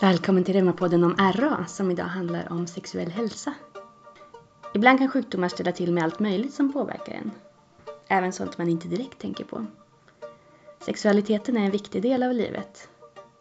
Välkommen 0.00 0.44
till 0.44 0.54
Reumapodden 0.54 1.04
om 1.04 1.16
RA 1.16 1.66
som 1.66 1.90
idag 1.90 2.04
handlar 2.04 2.52
om 2.52 2.66
sexuell 2.66 3.10
hälsa. 3.10 3.54
Ibland 4.74 4.98
kan 4.98 5.08
sjukdomar 5.08 5.48
ställa 5.48 5.72
till 5.72 5.92
med 5.92 6.04
allt 6.04 6.20
möjligt 6.20 6.54
som 6.54 6.72
påverkar 6.72 7.12
en. 7.12 7.30
Även 8.08 8.32
sånt 8.32 8.58
man 8.58 8.68
inte 8.68 8.88
direkt 8.88 9.18
tänker 9.18 9.44
på. 9.44 9.66
Sexualiteten 10.78 11.56
är 11.56 11.64
en 11.64 11.70
viktig 11.70 12.02
del 12.02 12.22
av 12.22 12.32
livet. 12.32 12.88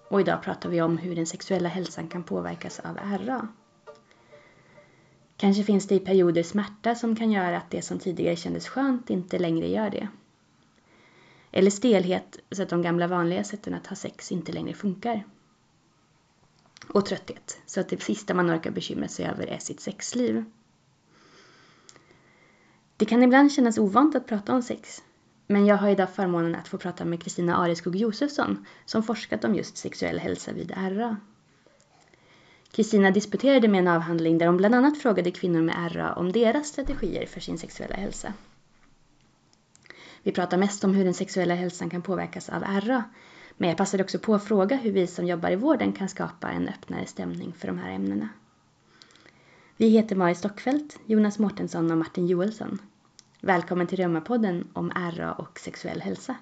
Och 0.09 0.21
idag 0.21 0.43
pratar 0.43 0.69
vi 0.69 0.81
om 0.81 0.97
hur 0.97 1.15
den 1.15 1.25
sexuella 1.25 1.69
hälsan 1.69 2.07
kan 2.07 2.23
påverkas 2.23 2.79
av 2.79 2.97
RA. 3.25 3.47
Kanske 5.37 5.63
finns 5.63 5.87
det 5.87 5.95
i 5.95 5.99
perioder 5.99 6.43
smärta 6.43 6.95
som 6.95 7.15
kan 7.15 7.31
göra 7.31 7.57
att 7.57 7.71
det 7.71 7.81
som 7.81 7.99
tidigare 7.99 8.35
kändes 8.35 8.67
skönt 8.67 9.09
inte 9.09 9.39
längre 9.39 9.67
gör 9.67 9.89
det. 9.89 10.07
Eller 11.51 11.71
stelhet 11.71 12.39
så 12.51 12.63
att 12.63 12.69
de 12.69 12.81
gamla 12.81 13.07
vanliga 13.07 13.43
sätten 13.43 13.73
att 13.73 13.87
ha 13.87 13.95
sex 13.95 14.31
inte 14.31 14.51
längre 14.51 14.73
funkar 14.73 15.23
och 16.93 17.05
trötthet. 17.05 17.57
Så 17.65 17.79
att 17.79 17.89
det 17.89 18.01
sista 18.01 18.33
man 18.33 18.51
orkar 18.51 18.71
bekymra 18.71 19.07
sig 19.07 19.25
över 19.25 19.47
är 19.47 19.59
sitt 19.59 19.79
sexliv. 19.79 20.43
Det 22.97 23.05
kan 23.05 23.23
ibland 23.23 23.51
kännas 23.51 23.77
ovant 23.77 24.15
att 24.15 24.27
prata 24.27 24.53
om 24.53 24.61
sex. 24.61 25.03
Men 25.47 25.65
jag 25.65 25.77
har 25.77 25.89
idag 25.89 26.09
förmånen 26.09 26.55
att 26.55 26.67
få 26.67 26.77
prata 26.77 27.05
med 27.05 27.23
Kristina 27.23 27.57
Areskog 27.57 27.95
Josefsson 27.95 28.65
som 28.85 29.03
forskat 29.03 29.43
om 29.43 29.55
just 29.55 29.77
sexuell 29.77 30.19
hälsa 30.19 30.51
vid 30.51 30.71
RA. 30.71 31.17
Kristina 32.71 33.11
disputerade 33.11 33.67
med 33.67 33.79
en 33.79 33.87
avhandling 33.87 34.37
där 34.37 34.47
hon 34.47 34.57
bland 34.57 34.75
annat 34.75 35.01
frågade 35.01 35.31
kvinnor 35.31 35.61
med 35.61 35.95
RA 35.95 36.13
om 36.13 36.31
deras 36.31 36.67
strategier 36.67 37.25
för 37.25 37.39
sin 37.39 37.57
sexuella 37.57 37.95
hälsa. 37.95 38.33
Vi 40.23 40.31
pratar 40.31 40.57
mest 40.57 40.83
om 40.83 40.93
hur 40.93 41.03
den 41.03 41.13
sexuella 41.13 41.55
hälsan 41.55 41.89
kan 41.89 42.01
påverkas 42.01 42.49
av 42.49 42.63
RA 42.63 43.03
men 43.59 43.69
jag 43.69 43.77
passade 43.77 44.03
också 44.03 44.19
på 44.19 44.35
att 44.35 44.43
fråga 44.43 44.75
hur 44.75 44.91
vi 44.91 45.07
som 45.07 45.25
jobbar 45.25 45.51
i 45.51 45.55
vården 45.55 45.93
kan 45.93 46.09
skapa 46.09 46.51
en 46.51 46.67
öppnare 46.67 47.05
stämning 47.05 47.53
för 47.53 47.67
de 47.67 47.77
här 47.77 47.91
ämnena. 47.91 48.29
Vi 49.77 49.89
heter 49.89 50.15
Mari 50.15 50.35
Stockfeldt, 50.35 50.99
Jonas 51.05 51.39
Mårtensson 51.39 51.91
och 51.91 51.97
Martin 51.97 52.27
Joelsson. 52.27 52.81
Välkommen 53.41 53.87
till 53.87 53.97
Reumapodden 53.97 54.67
om 54.73 54.91
RA 55.15 55.33
och 55.33 55.59
sexuell 55.59 56.01
hälsa. 56.01 56.35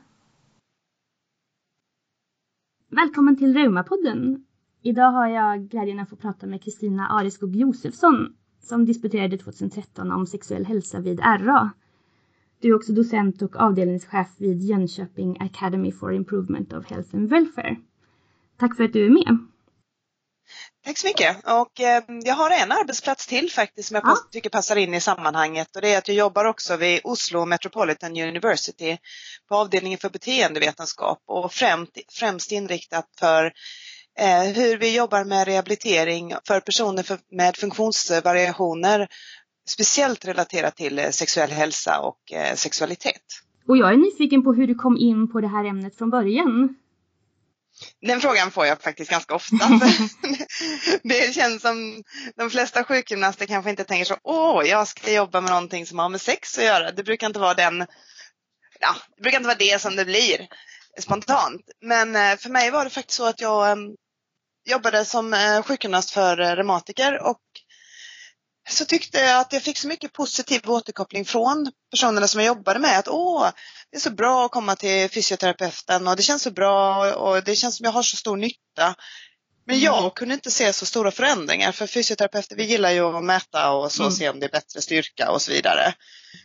Välkommen 2.89 3.37
till 3.37 3.53
Reumapodden. 3.53 4.45
Idag 4.81 5.11
har 5.11 5.27
jag 5.27 5.69
glädjen 5.69 5.99
att 5.99 6.09
få 6.09 6.15
prata 6.15 6.47
med 6.47 6.63
Kristina 6.63 7.07
Areskog 7.07 7.55
Josefsson 7.55 8.35
som 8.59 8.85
disputerade 8.85 9.37
2013 9.37 10.11
om 10.11 10.27
sexuell 10.27 10.65
hälsa 10.65 10.99
vid 10.99 11.19
RA 11.19 11.71
du 12.61 12.69
är 12.69 12.75
också 12.75 12.91
docent 12.91 13.41
och 13.41 13.55
avdelningschef 13.55 14.27
vid 14.37 14.61
Jönköping 14.61 15.37
Academy 15.39 15.91
for 15.91 16.13
Improvement 16.13 16.73
of 16.73 16.91
Health 16.91 17.15
and 17.15 17.29
Welfare. 17.29 17.75
Tack 18.59 18.77
för 18.77 18.83
att 18.83 18.93
du 18.93 19.05
är 19.05 19.09
med. 19.09 19.37
Tack 20.85 20.97
så 20.97 21.07
mycket. 21.07 21.37
Och 21.47 21.79
eh, 21.79 22.03
jag 22.23 22.35
har 22.35 22.49
en 22.49 22.71
arbetsplats 22.71 23.27
till 23.27 23.51
faktiskt 23.51 23.87
som 23.87 23.95
jag 23.95 24.03
ja. 24.05 24.15
tycker 24.31 24.49
passar 24.49 24.75
in 24.75 24.93
i 24.93 25.01
sammanhanget 25.01 25.75
och 25.75 25.81
det 25.81 25.93
är 25.93 25.97
att 25.97 26.07
jag 26.07 26.17
jobbar 26.17 26.45
också 26.45 26.77
vid 26.77 27.01
Oslo 27.03 27.45
Metropolitan 27.45 28.11
University 28.11 28.97
på 29.49 29.55
avdelningen 29.55 29.99
för 29.99 30.09
beteendevetenskap 30.09 31.23
och 31.25 31.53
främst, 31.53 31.91
främst 32.09 32.51
inriktat 32.51 33.05
för 33.19 33.53
eh, 34.19 34.43
hur 34.43 34.77
vi 34.77 34.95
jobbar 34.95 35.23
med 35.23 35.47
rehabilitering 35.47 36.33
för 36.47 36.59
personer 36.59 37.03
för, 37.03 37.19
med 37.31 37.57
funktionsvariationer 37.57 39.07
speciellt 39.69 40.25
relaterat 40.25 40.75
till 40.75 40.99
eh, 40.99 41.09
sexuell 41.09 41.51
hälsa 41.51 41.99
och 41.99 42.33
eh, 42.33 42.55
sexualitet. 42.55 43.21
Och 43.67 43.77
jag 43.77 43.93
är 43.93 43.97
nyfiken 43.97 44.43
på 44.43 44.53
hur 44.53 44.67
du 44.67 44.75
kom 44.75 44.97
in 44.97 45.31
på 45.31 45.41
det 45.41 45.47
här 45.47 45.65
ämnet 45.65 45.97
från 45.97 46.09
början. 46.09 46.75
Den 48.01 48.21
frågan 48.21 48.51
får 48.51 48.65
jag 48.65 48.81
faktiskt 48.81 49.11
ganska 49.11 49.35
ofta. 49.35 49.55
det 51.03 51.35
känns 51.35 51.61
som 51.61 52.03
de 52.35 52.49
flesta 52.49 52.83
sjukgymnaster 52.83 53.45
kanske 53.45 53.69
inte 53.69 53.83
tänker 53.83 54.05
så, 54.05 54.17
åh, 54.23 54.67
jag 54.67 54.87
ska 54.87 55.13
jobba 55.13 55.41
med 55.41 55.51
någonting 55.51 55.85
som 55.85 55.99
har 55.99 56.09
med 56.09 56.21
sex 56.21 56.57
att 56.57 56.63
göra. 56.63 56.91
Det 56.91 57.03
brukar 57.03 57.27
inte 57.27 57.39
vara 57.39 57.53
den, 57.53 57.85
ja, 58.79 58.95
det 59.15 59.21
brukar 59.21 59.37
inte 59.37 59.47
vara 59.47 59.57
det 59.57 59.81
som 59.81 59.95
det 59.95 60.05
blir 60.05 60.47
spontant. 60.99 61.61
Men 61.81 62.15
eh, 62.15 62.37
för 62.37 62.49
mig 62.49 62.71
var 62.71 62.83
det 62.83 62.89
faktiskt 62.89 63.17
så 63.17 63.25
att 63.25 63.41
jag 63.41 63.77
jobbade 64.69 65.05
som 65.05 65.35
sjukgymnast 65.65 66.11
för 66.11 66.37
reumatiker 66.37 67.21
och 67.23 67.41
så 68.69 68.85
tyckte 68.85 69.19
jag 69.19 69.39
att 69.39 69.53
jag 69.53 69.63
fick 69.63 69.77
så 69.77 69.87
mycket 69.87 70.13
positiv 70.13 70.61
återkoppling 70.69 71.25
från 71.25 71.71
personerna 71.91 72.27
som 72.27 72.41
jag 72.41 72.47
jobbade 72.47 72.79
med. 72.79 72.99
Att 72.99 73.07
åh, 73.07 73.49
det 73.91 73.97
är 73.97 74.01
så 74.01 74.11
bra 74.11 74.45
att 74.45 74.51
komma 74.51 74.75
till 74.75 75.09
fysioterapeuten 75.09 76.07
och 76.07 76.15
det 76.15 76.23
känns 76.23 76.43
så 76.43 76.51
bra 76.51 77.13
och 77.15 77.43
det 77.43 77.55
känns 77.55 77.77
som 77.77 77.83
jag 77.83 77.91
har 77.91 78.03
så 78.03 78.17
stor 78.17 78.37
nytta. 78.37 78.95
Men 79.65 79.79
jag 79.79 79.97
mm. 79.97 80.11
kunde 80.11 80.33
inte 80.33 80.51
se 80.51 80.73
så 80.73 80.85
stora 80.85 81.11
förändringar 81.11 81.71
för 81.71 81.87
fysioterapeuter 81.87 82.55
vi 82.55 82.63
gillar 82.63 82.91
ju 82.91 83.17
att 83.17 83.23
mäta 83.23 83.71
och 83.71 83.91
så 83.91 84.03
mm. 84.03 84.11
se 84.11 84.29
om 84.29 84.39
det 84.39 84.45
är 84.45 84.51
bättre 84.51 84.81
styrka 84.81 85.31
och 85.31 85.41
så 85.41 85.51
vidare. 85.51 85.93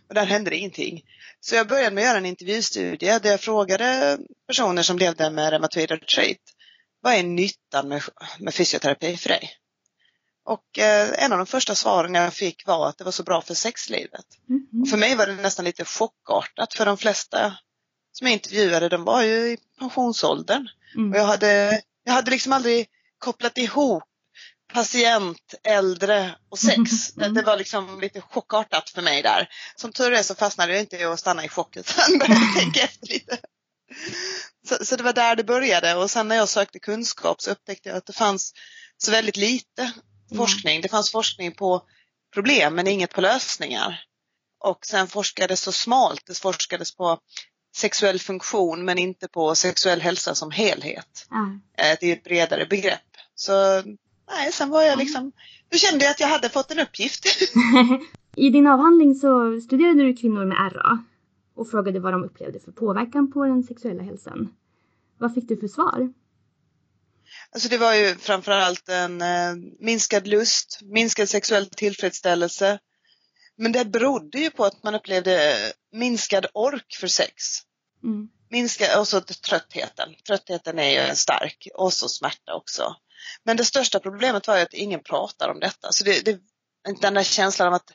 Och 0.08 0.14
där 0.14 0.26
hände 0.26 0.50
det 0.50 0.56
ingenting. 0.56 1.02
Så 1.40 1.54
jag 1.54 1.68
började 1.68 1.94
med 1.94 2.02
att 2.02 2.08
göra 2.08 2.18
en 2.18 2.26
intervjustudie 2.26 3.18
där 3.18 3.30
jag 3.30 3.40
frågade 3.40 4.18
personer 4.46 4.82
som 4.82 4.98
levde 4.98 5.30
med 5.30 5.50
reumatoid 5.50 5.92
artrit. 5.92 6.42
Vad 7.00 7.14
är 7.14 7.22
nyttan 7.22 7.88
med, 7.88 8.02
med 8.38 8.54
fysioterapi 8.54 9.16
för 9.16 9.28
dig? 9.28 9.61
Och 10.44 10.78
eh, 10.78 11.24
en 11.24 11.32
av 11.32 11.38
de 11.38 11.46
första 11.46 11.74
svaren 11.74 12.14
jag 12.14 12.34
fick 12.34 12.66
var 12.66 12.88
att 12.88 12.98
det 12.98 13.04
var 13.04 13.12
så 13.12 13.22
bra 13.22 13.42
för 13.42 13.54
sexlivet. 13.54 14.26
Mm. 14.48 14.82
Och 14.82 14.88
för 14.88 14.96
mig 14.96 15.16
var 15.16 15.26
det 15.26 15.34
nästan 15.34 15.64
lite 15.64 15.84
chockartat 15.84 16.74
för 16.74 16.86
de 16.86 16.96
flesta 16.96 17.56
som 18.12 18.26
jag 18.26 18.32
intervjuade, 18.32 18.88
de 18.88 19.04
var 19.04 19.22
ju 19.22 19.52
i 19.52 19.58
pensionsåldern. 19.78 20.68
Mm. 20.96 21.12
Och 21.12 21.18
jag 21.18 21.24
hade, 21.24 21.82
jag 22.04 22.12
hade 22.12 22.30
liksom 22.30 22.52
aldrig 22.52 22.86
kopplat 23.18 23.58
ihop 23.58 24.02
patient, 24.72 25.54
äldre 25.64 26.34
och 26.50 26.58
sex. 26.58 27.16
Mm. 27.16 27.34
Det 27.34 27.42
var 27.42 27.56
liksom 27.56 28.00
lite 28.00 28.20
chockartat 28.20 28.90
för 28.90 29.02
mig 29.02 29.22
där. 29.22 29.48
Som 29.76 29.92
tur 29.92 30.12
är 30.12 30.22
så 30.22 30.34
fastnade 30.34 30.72
jag 30.72 30.80
inte 30.80 30.96
i 30.96 31.04
att 31.04 31.20
stanna 31.20 31.44
i 31.44 31.48
chock 31.48 31.76
utan 31.76 32.18
började 32.18 32.60
tänka 32.60 32.80
efter 32.80 33.06
lite. 33.06 33.38
Så, 34.68 34.84
så, 34.84 34.96
det 34.96 35.02
var 35.02 35.12
där 35.12 35.36
det 35.36 35.44
började 35.44 35.94
och 35.94 36.10
sen 36.10 36.28
när 36.28 36.36
jag 36.36 36.48
sökte 36.48 36.78
kunskap 36.78 37.40
så 37.40 37.50
upptäckte 37.50 37.88
jag 37.88 37.98
att 37.98 38.06
det 38.06 38.12
fanns 38.12 38.52
så 38.98 39.10
väldigt 39.10 39.36
lite 39.36 39.92
forskning. 40.36 40.80
Det 40.80 40.88
fanns 40.88 41.12
forskning 41.12 41.52
på 41.52 41.82
problem 42.34 42.74
men 42.74 42.86
inget 42.86 43.14
på 43.14 43.20
lösningar. 43.20 44.00
Och 44.64 44.86
sen 44.86 45.08
forskades 45.08 45.60
så 45.60 45.72
smalt, 45.72 46.22
det 46.26 46.38
forskades 46.38 46.96
på 46.96 47.18
sexuell 47.76 48.18
funktion 48.18 48.84
men 48.84 48.98
inte 48.98 49.28
på 49.28 49.54
sexuell 49.54 50.00
hälsa 50.00 50.34
som 50.34 50.50
helhet. 50.50 51.26
Mm. 51.30 51.60
Det 52.00 52.10
är 52.10 52.12
ett 52.12 52.24
bredare 52.24 52.66
begrepp. 52.66 53.16
Så 53.34 53.82
nej, 54.30 54.52
sen 54.52 54.70
var 54.70 54.82
jag 54.82 54.98
liksom, 54.98 55.32
då 55.68 55.78
kände 55.78 56.04
jag 56.04 56.10
att 56.10 56.20
jag 56.20 56.28
hade 56.28 56.48
fått 56.48 56.70
en 56.70 56.78
uppgift. 56.78 57.26
I 58.36 58.50
din 58.50 58.66
avhandling 58.66 59.14
så 59.14 59.60
studerade 59.60 60.02
du 60.02 60.16
kvinnor 60.16 60.44
med 60.44 60.72
RA 60.72 61.04
och 61.54 61.70
frågade 61.70 62.00
vad 62.00 62.12
de 62.12 62.24
upplevde 62.24 62.60
för 62.60 62.72
påverkan 62.72 63.32
på 63.32 63.44
den 63.44 63.62
sexuella 63.62 64.02
hälsan. 64.02 64.48
Vad 65.18 65.34
fick 65.34 65.48
du 65.48 65.56
för 65.56 65.68
svar? 65.68 66.12
Alltså 67.50 67.68
det 67.68 67.78
var 67.78 67.94
ju 67.94 68.18
framförallt 68.18 68.88
en 68.88 69.22
eh, 69.22 69.54
minskad 69.80 70.26
lust, 70.26 70.78
minskad 70.82 71.28
sexuell 71.28 71.66
tillfredsställelse. 71.66 72.78
Men 73.56 73.72
det 73.72 73.84
berodde 73.84 74.38
ju 74.38 74.50
på 74.50 74.64
att 74.64 74.82
man 74.82 74.94
upplevde 74.94 75.56
minskad 75.92 76.46
ork 76.54 76.96
för 77.00 77.08
sex. 77.08 77.34
Mm. 78.04 78.28
Minska, 78.50 79.00
och 79.00 79.08
så 79.08 79.20
tröttheten. 79.20 80.14
Tröttheten 80.26 80.78
är 80.78 81.08
ju 81.08 81.14
stark 81.14 81.68
och 81.74 81.92
så 81.92 82.08
smärta 82.08 82.54
också. 82.54 82.96
Men 83.44 83.56
det 83.56 83.64
största 83.64 84.00
problemet 84.00 84.46
var 84.46 84.56
ju 84.56 84.62
att 84.62 84.74
ingen 84.74 85.02
pratar 85.02 85.48
om 85.48 85.60
detta. 85.60 85.88
Så 85.90 86.04
det, 86.04 86.24
det, 86.24 86.40
den 87.00 87.14
där 87.14 87.22
känslan 87.22 87.68
av 87.68 87.74
att 87.74 87.92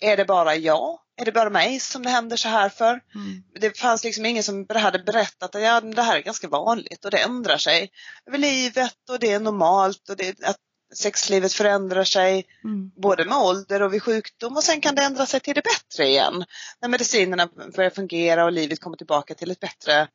är 0.00 0.16
det 0.16 0.24
bara 0.24 0.56
jag? 0.56 0.98
Är 1.16 1.24
det 1.24 1.32
bara 1.32 1.50
mig 1.50 1.80
som 1.80 2.02
det 2.02 2.10
händer 2.10 2.36
så 2.36 2.48
här 2.48 2.68
för? 2.68 3.00
Mm. 3.14 3.42
Det 3.60 3.78
fanns 3.78 4.04
liksom 4.04 4.26
ingen 4.26 4.42
som 4.42 4.66
hade 4.74 4.98
berättat 4.98 5.54
att 5.54 5.62
ja, 5.62 5.80
det 5.80 6.02
här 6.02 6.16
är 6.16 6.22
ganska 6.22 6.48
vanligt 6.48 7.04
och 7.04 7.10
det 7.10 7.18
ändrar 7.18 7.56
sig 7.56 7.90
över 8.26 8.38
livet 8.38 8.96
och 9.10 9.18
det 9.18 9.32
är 9.32 9.40
normalt 9.40 10.08
och 10.08 10.16
det, 10.16 10.44
att 10.44 10.56
sexlivet 10.94 11.52
förändrar 11.52 12.04
sig 12.04 12.46
mm. 12.64 12.90
både 13.02 13.24
med 13.24 13.36
ålder 13.36 13.82
och 13.82 13.94
vid 13.94 14.02
sjukdom 14.02 14.56
och 14.56 14.64
sen 14.64 14.80
kan 14.80 14.94
det 14.94 15.02
ändra 15.02 15.26
sig 15.26 15.40
till 15.40 15.54
det 15.54 15.62
bättre 15.62 16.06
igen. 16.06 16.44
När 16.80 16.88
medicinerna 16.88 17.48
börjar 17.76 17.90
fungera 17.90 18.44
och 18.44 18.52
livet 18.52 18.80
kommer 18.80 18.96
tillbaka 18.96 19.34
till 19.34 19.50
ett 19.50 19.60
bättre, 19.60 20.08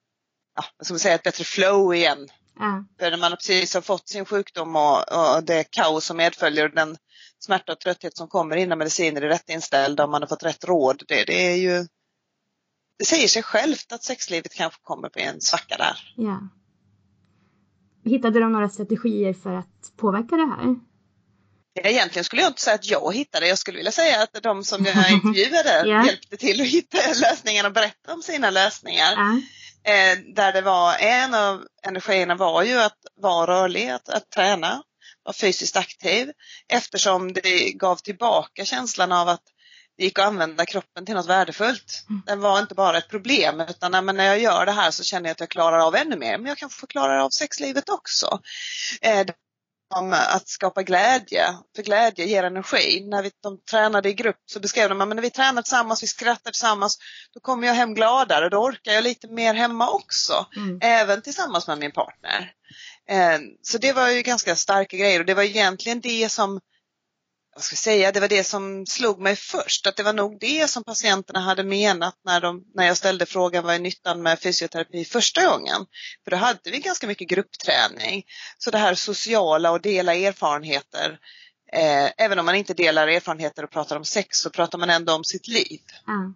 ja, 0.55 0.65
vad 0.77 0.85
ska 0.85 0.93
man 0.93 0.99
säga, 0.99 1.15
ett 1.15 1.23
bättre 1.23 1.43
flow 1.43 1.95
igen. 1.95 2.27
Mm. 2.59 2.87
För 2.99 3.11
när 3.11 3.17
man 3.17 3.31
precis 3.31 3.73
har 3.73 3.81
fått 3.81 4.09
sin 4.09 4.25
sjukdom 4.25 4.75
och, 4.75 4.97
och 4.97 5.43
det 5.43 5.63
kaos 5.63 6.05
som 6.05 6.17
medföljer 6.17 6.69
den 6.69 6.97
smärta 7.39 7.71
och 7.71 7.79
trötthet 7.79 8.17
som 8.17 8.27
kommer 8.27 8.55
innan 8.55 8.77
mediciner 8.77 9.21
är 9.21 9.27
rätt 9.27 9.49
inställda 9.49 10.03
och 10.03 10.09
man 10.09 10.21
har 10.21 10.27
fått 10.27 10.43
rätt 10.43 10.65
råd. 10.65 11.03
Det, 11.07 11.23
det 11.23 11.51
är 11.51 11.55
ju 11.55 11.87
det 12.99 13.05
säger 13.05 13.27
sig 13.27 13.43
självt 13.43 13.91
att 13.91 14.03
sexlivet 14.03 14.53
kanske 14.53 14.81
kommer 14.83 15.09
på 15.09 15.19
en 15.19 15.41
svacka 15.41 15.77
där. 15.77 16.13
Ja. 16.15 16.49
Hittade 18.05 18.39
de 18.39 18.51
några 18.51 18.69
strategier 18.69 19.33
för 19.33 19.53
att 19.53 19.97
påverka 19.97 20.35
det 20.35 20.45
här? 20.45 20.75
Egentligen 21.83 22.23
skulle 22.23 22.41
jag 22.41 22.49
inte 22.49 22.61
säga 22.61 22.75
att 22.75 22.89
jag 22.89 23.15
hittade, 23.15 23.47
jag 23.47 23.57
skulle 23.57 23.77
vilja 23.77 23.91
säga 23.91 24.23
att 24.23 24.43
de 24.43 24.63
som 24.63 24.85
jag 24.85 25.11
intervjuade 25.11 25.83
yeah. 25.85 26.05
hjälpte 26.05 26.37
till 26.37 26.61
att 26.61 26.67
hitta 26.67 26.97
lösningarna 27.21 27.67
och 27.67 27.73
berätta 27.73 28.13
om 28.13 28.21
sina 28.21 28.49
lösningar. 28.49 29.13
Uh. 29.13 29.37
Eh, 29.83 30.17
där 30.35 30.53
det 30.53 30.61
var 30.61 30.95
en 30.99 31.33
av 31.33 31.63
energierna 31.83 32.35
var 32.35 32.63
ju 32.63 32.79
att 32.79 32.97
vara 33.21 33.53
rörlig, 33.53 33.89
att, 33.89 34.09
att 34.09 34.29
träna. 34.29 34.83
Var 35.25 35.33
fysiskt 35.33 35.77
aktiv 35.77 36.31
eftersom 36.67 37.33
det 37.33 37.71
gav 37.71 37.95
tillbaka 37.95 38.65
känslan 38.65 39.11
av 39.11 39.29
att 39.29 39.43
det 39.97 40.03
gick 40.03 40.19
att 40.19 40.25
använda 40.25 40.65
kroppen 40.65 41.05
till 41.05 41.15
något 41.15 41.29
värdefullt. 41.29 42.05
Mm. 42.09 42.21
Den 42.25 42.41
var 42.41 42.59
inte 42.59 42.75
bara 42.75 42.97
ett 42.97 43.09
problem 43.09 43.59
utan 43.59 44.05
när 44.05 44.25
jag 44.25 44.39
gör 44.39 44.65
det 44.65 44.71
här 44.71 44.91
så 44.91 45.03
känner 45.03 45.29
jag 45.29 45.31
att 45.31 45.39
jag 45.39 45.49
klarar 45.49 45.87
av 45.87 45.95
ännu 45.95 46.15
mer. 46.15 46.37
Men 46.37 46.45
jag 46.45 46.57
kan 46.57 46.69
få 46.69 46.87
klara 46.87 47.23
av 47.23 47.29
sexlivet 47.29 47.89
också. 47.89 48.39
Eh, 49.93 49.99
om 49.99 50.13
att 50.13 50.47
skapa 50.47 50.83
glädje, 50.83 51.53
för 51.75 51.83
glädje 51.83 52.25
ger 52.25 52.43
energi. 52.43 53.05
När 53.09 53.23
vi, 53.23 53.31
de 53.43 53.61
tränade 53.71 54.09
i 54.09 54.13
grupp 54.13 54.41
så 54.45 54.59
beskrev 54.59 54.89
de 54.89 55.01
att 55.01 55.07
när 55.07 55.21
vi 55.21 55.29
tränar 55.29 55.61
tillsammans, 55.61 56.03
vi 56.03 56.07
skrattar 56.07 56.51
tillsammans, 56.51 56.97
då 57.33 57.39
kommer 57.39 57.67
jag 57.67 57.73
hem 57.73 57.93
gladare, 57.93 58.49
då 58.49 58.57
orkar 58.57 58.91
jag 58.91 59.03
lite 59.03 59.27
mer 59.27 59.53
hemma 59.53 59.89
också, 59.89 60.45
mm. 60.55 60.79
även 60.81 61.21
tillsammans 61.21 61.67
med 61.67 61.77
min 61.77 61.91
partner. 61.91 62.51
Eh, 63.09 63.39
så 63.61 63.77
det 63.77 63.93
var 63.93 64.09
ju 64.09 64.21
ganska 64.21 64.55
starka 64.55 64.97
grejer 64.97 65.19
och 65.19 65.25
det 65.25 65.33
var 65.33 65.43
egentligen 65.43 66.01
det 66.01 66.31
som 66.31 66.59
vad 67.55 67.63
ska 67.63 67.73
jag 67.73 67.79
säga, 67.79 68.11
det 68.11 68.19
var 68.19 68.27
det 68.27 68.43
som 68.43 68.85
slog 68.85 69.19
mig 69.19 69.35
först, 69.35 69.87
att 69.87 69.95
det 69.95 70.03
var 70.03 70.13
nog 70.13 70.37
det 70.39 70.69
som 70.69 70.83
patienterna 70.83 71.39
hade 71.39 71.63
menat 71.63 72.15
när, 72.25 72.41
de, 72.41 72.63
när 72.73 72.85
jag 72.85 72.97
ställde 72.97 73.25
frågan 73.25 73.63
vad 73.63 73.75
är 73.75 73.79
nyttan 73.79 74.21
med 74.21 74.39
fysioterapi 74.39 75.05
första 75.05 75.49
gången. 75.49 75.85
För 76.23 76.31
då 76.31 76.37
hade 76.37 76.71
vi 76.71 76.79
ganska 76.79 77.07
mycket 77.07 77.27
gruppträning. 77.27 78.23
Så 78.57 78.71
det 78.71 78.77
här 78.77 78.95
sociala 78.95 79.71
och 79.71 79.81
dela 79.81 80.15
erfarenheter, 80.15 81.19
eh, 81.73 82.11
även 82.17 82.39
om 82.39 82.45
man 82.45 82.55
inte 82.55 82.73
delar 82.73 83.07
erfarenheter 83.07 83.63
och 83.63 83.71
pratar 83.71 83.95
om 83.95 84.05
sex 84.05 84.37
så 84.37 84.49
pratar 84.49 84.77
man 84.77 84.89
ändå 84.89 85.13
om 85.13 85.23
sitt 85.23 85.47
liv. 85.47 85.81
Mm. 86.07 86.33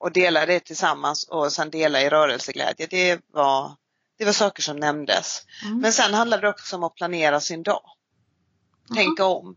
Och 0.00 0.12
dela 0.12 0.46
det 0.46 0.60
tillsammans 0.60 1.28
och 1.28 1.52
sen 1.52 1.70
dela 1.70 2.02
i 2.02 2.08
rörelseglädje, 2.08 2.86
det 2.90 3.20
var, 3.32 3.76
det 4.18 4.24
var 4.24 4.32
saker 4.32 4.62
som 4.62 4.76
nämndes. 4.76 5.42
Mm. 5.64 5.78
Men 5.78 5.92
sen 5.92 6.14
handlade 6.14 6.42
det 6.42 6.48
också 6.48 6.76
om 6.76 6.84
att 6.84 6.94
planera 6.94 7.40
sin 7.40 7.62
dag. 7.62 7.82
Tänka 8.94 9.24
om 9.24 9.56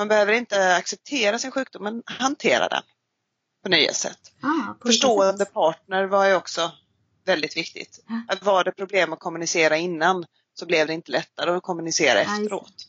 man 0.00 0.08
behöver 0.08 0.32
inte 0.32 0.76
acceptera 0.76 1.38
sin 1.38 1.50
sjukdom 1.50 1.82
men 1.82 2.02
hantera 2.06 2.68
den 2.68 2.82
på 3.62 3.68
nya 3.68 3.92
sätt. 3.92 4.18
Ah, 4.40 4.74
på 4.80 4.88
Förstående 4.88 5.44
sätt. 5.44 5.54
partner 5.54 6.04
var 6.04 6.26
ju 6.26 6.34
också 6.34 6.72
väldigt 7.24 7.56
viktigt. 7.56 8.04
Ah. 8.28 8.36
var 8.42 8.64
det 8.64 8.72
problem 8.72 9.12
att 9.12 9.20
kommunicera 9.20 9.76
innan 9.76 10.24
så 10.54 10.66
blev 10.66 10.86
det 10.86 10.92
inte 10.92 11.12
lättare 11.12 11.50
att 11.50 11.62
kommunicera 11.62 12.20
efteråt. 12.20 12.88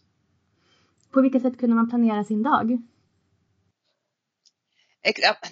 På 1.12 1.22
vilket 1.22 1.42
sätt 1.42 1.60
kunde 1.60 1.76
man 1.76 1.90
planera 1.90 2.24
sin 2.24 2.44
dag? 2.44 2.82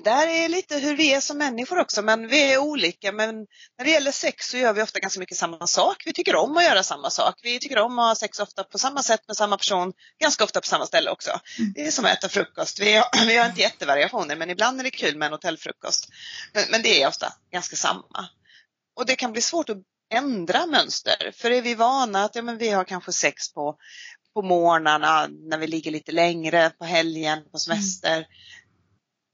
Där 0.04 0.28
är 0.28 0.50
lite 0.50 0.78
hur 0.78 0.96
vi 0.96 1.14
är 1.14 1.22
som 1.22 1.38
människor 1.38 1.80
också, 1.80 2.02
men 2.02 2.28
vi 2.28 2.54
är 2.54 2.58
olika. 2.58 3.12
Men 3.12 3.36
när 3.78 3.86
det 3.86 3.92
gäller 3.92 4.12
sex 4.12 4.46
så 4.50 4.58
gör 4.58 4.74
vi 4.74 4.82
ofta 4.82 5.00
ganska 5.00 5.20
mycket 5.20 5.38
samma 5.38 5.68
sak. 5.68 6.04
Vi 6.06 6.14
tycker 6.14 6.36
om 6.36 6.58
att 6.58 6.64
göra 6.64 6.84
samma 6.84 7.10
sak. 7.10 7.40
Vi 7.44 7.60
tycker 7.60 7.78
om 7.78 8.00
att 8.00 8.08
ha 8.08 8.16
sex 8.16 8.40
ofta 8.40 8.64
på 8.64 8.78
samma 8.78 9.04
sätt 9.04 9.22
med 9.28 9.38
samma 9.38 9.58
person, 9.58 9.94
ganska 10.22 10.44
ofta 10.44 10.62
på 10.62 10.68
samma 10.68 10.86
ställe 10.86 11.12
också. 11.12 11.40
Mm. 11.60 11.74
Det 11.76 11.88
är 11.88 11.92
som 11.92 12.06
att 12.06 12.12
äta 12.12 12.30
frukost. 12.30 12.80
Vi 12.80 12.96
har, 12.96 13.06
vi 13.28 13.38
har 13.38 13.46
inte 13.46 13.62
jättevariationer, 13.62 14.36
men 14.36 14.50
ibland 14.50 14.80
är 14.80 14.84
det 14.84 14.92
kul 14.92 15.18
med 15.18 15.26
en 15.26 15.32
hotellfrukost. 15.32 16.10
Men, 16.54 16.64
men 16.72 16.82
det 16.82 17.02
är 17.02 17.08
ofta 17.08 17.34
ganska 17.52 17.76
samma. 17.76 18.30
Och 18.96 19.06
det 19.06 19.16
kan 19.16 19.32
bli 19.32 19.42
svårt 19.42 19.70
att 19.70 19.78
ändra 20.14 20.66
mönster, 20.66 21.32
för 21.36 21.52
är 21.52 21.62
vi 21.62 21.76
vana 21.76 22.24
att 22.24 22.36
ja, 22.36 22.42
men 22.42 22.58
vi 22.58 22.70
har 22.70 22.84
kanske 22.84 23.14
sex 23.14 23.54
på, 23.54 23.76
på 24.34 24.42
morgnarna 24.42 25.28
när 25.28 25.58
vi 25.58 25.68
ligger 25.68 25.92
lite 25.92 26.12
längre, 26.12 26.70
på 26.70 26.86
helgen, 26.86 27.40
på 27.52 27.58
semester. 27.60 28.26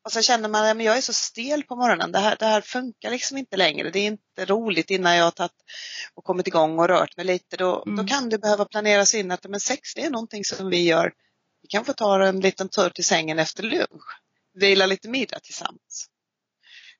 Och 0.05 0.11
så 0.11 0.21
känner 0.21 0.49
man 0.49 0.77
att 0.77 0.83
jag 0.83 0.97
är 0.97 1.01
så 1.01 1.13
stel 1.13 1.63
på 1.63 1.75
morgonen. 1.75 2.11
Det 2.11 2.19
här, 2.19 2.35
det 2.39 2.45
här 2.45 2.61
funkar 2.61 3.11
liksom 3.11 3.37
inte 3.37 3.57
längre. 3.57 3.89
Det 3.89 3.99
är 3.99 4.07
inte 4.07 4.45
roligt 4.45 4.89
innan 4.89 5.15
jag 5.15 5.23
har 5.23 5.31
tagit 5.31 5.51
och 6.13 6.23
kommit 6.23 6.47
igång 6.47 6.79
och 6.79 6.87
rört 6.87 7.17
mig 7.17 7.25
lite. 7.25 7.57
Då, 7.57 7.83
mm. 7.83 7.95
då 7.95 8.03
kan 8.03 8.29
det 8.29 8.37
behöva 8.37 8.65
planeras 8.65 9.15
in 9.15 9.31
att 9.31 9.47
men 9.47 9.59
sex 9.59 9.93
det 9.93 10.05
är 10.05 10.09
någonting 10.09 10.43
som 10.43 10.69
vi 10.69 10.83
gör. 10.83 11.13
Vi 11.61 11.67
kan 11.67 11.85
få 11.85 11.93
ta 11.93 12.25
en 12.25 12.39
liten 12.39 12.69
tur 12.69 12.89
till 12.89 13.05
sängen 13.05 13.39
efter 13.39 13.63
lunch. 13.63 14.21
Vila 14.53 14.85
lite 14.85 15.09
middag 15.09 15.39
tillsammans. 15.39 16.07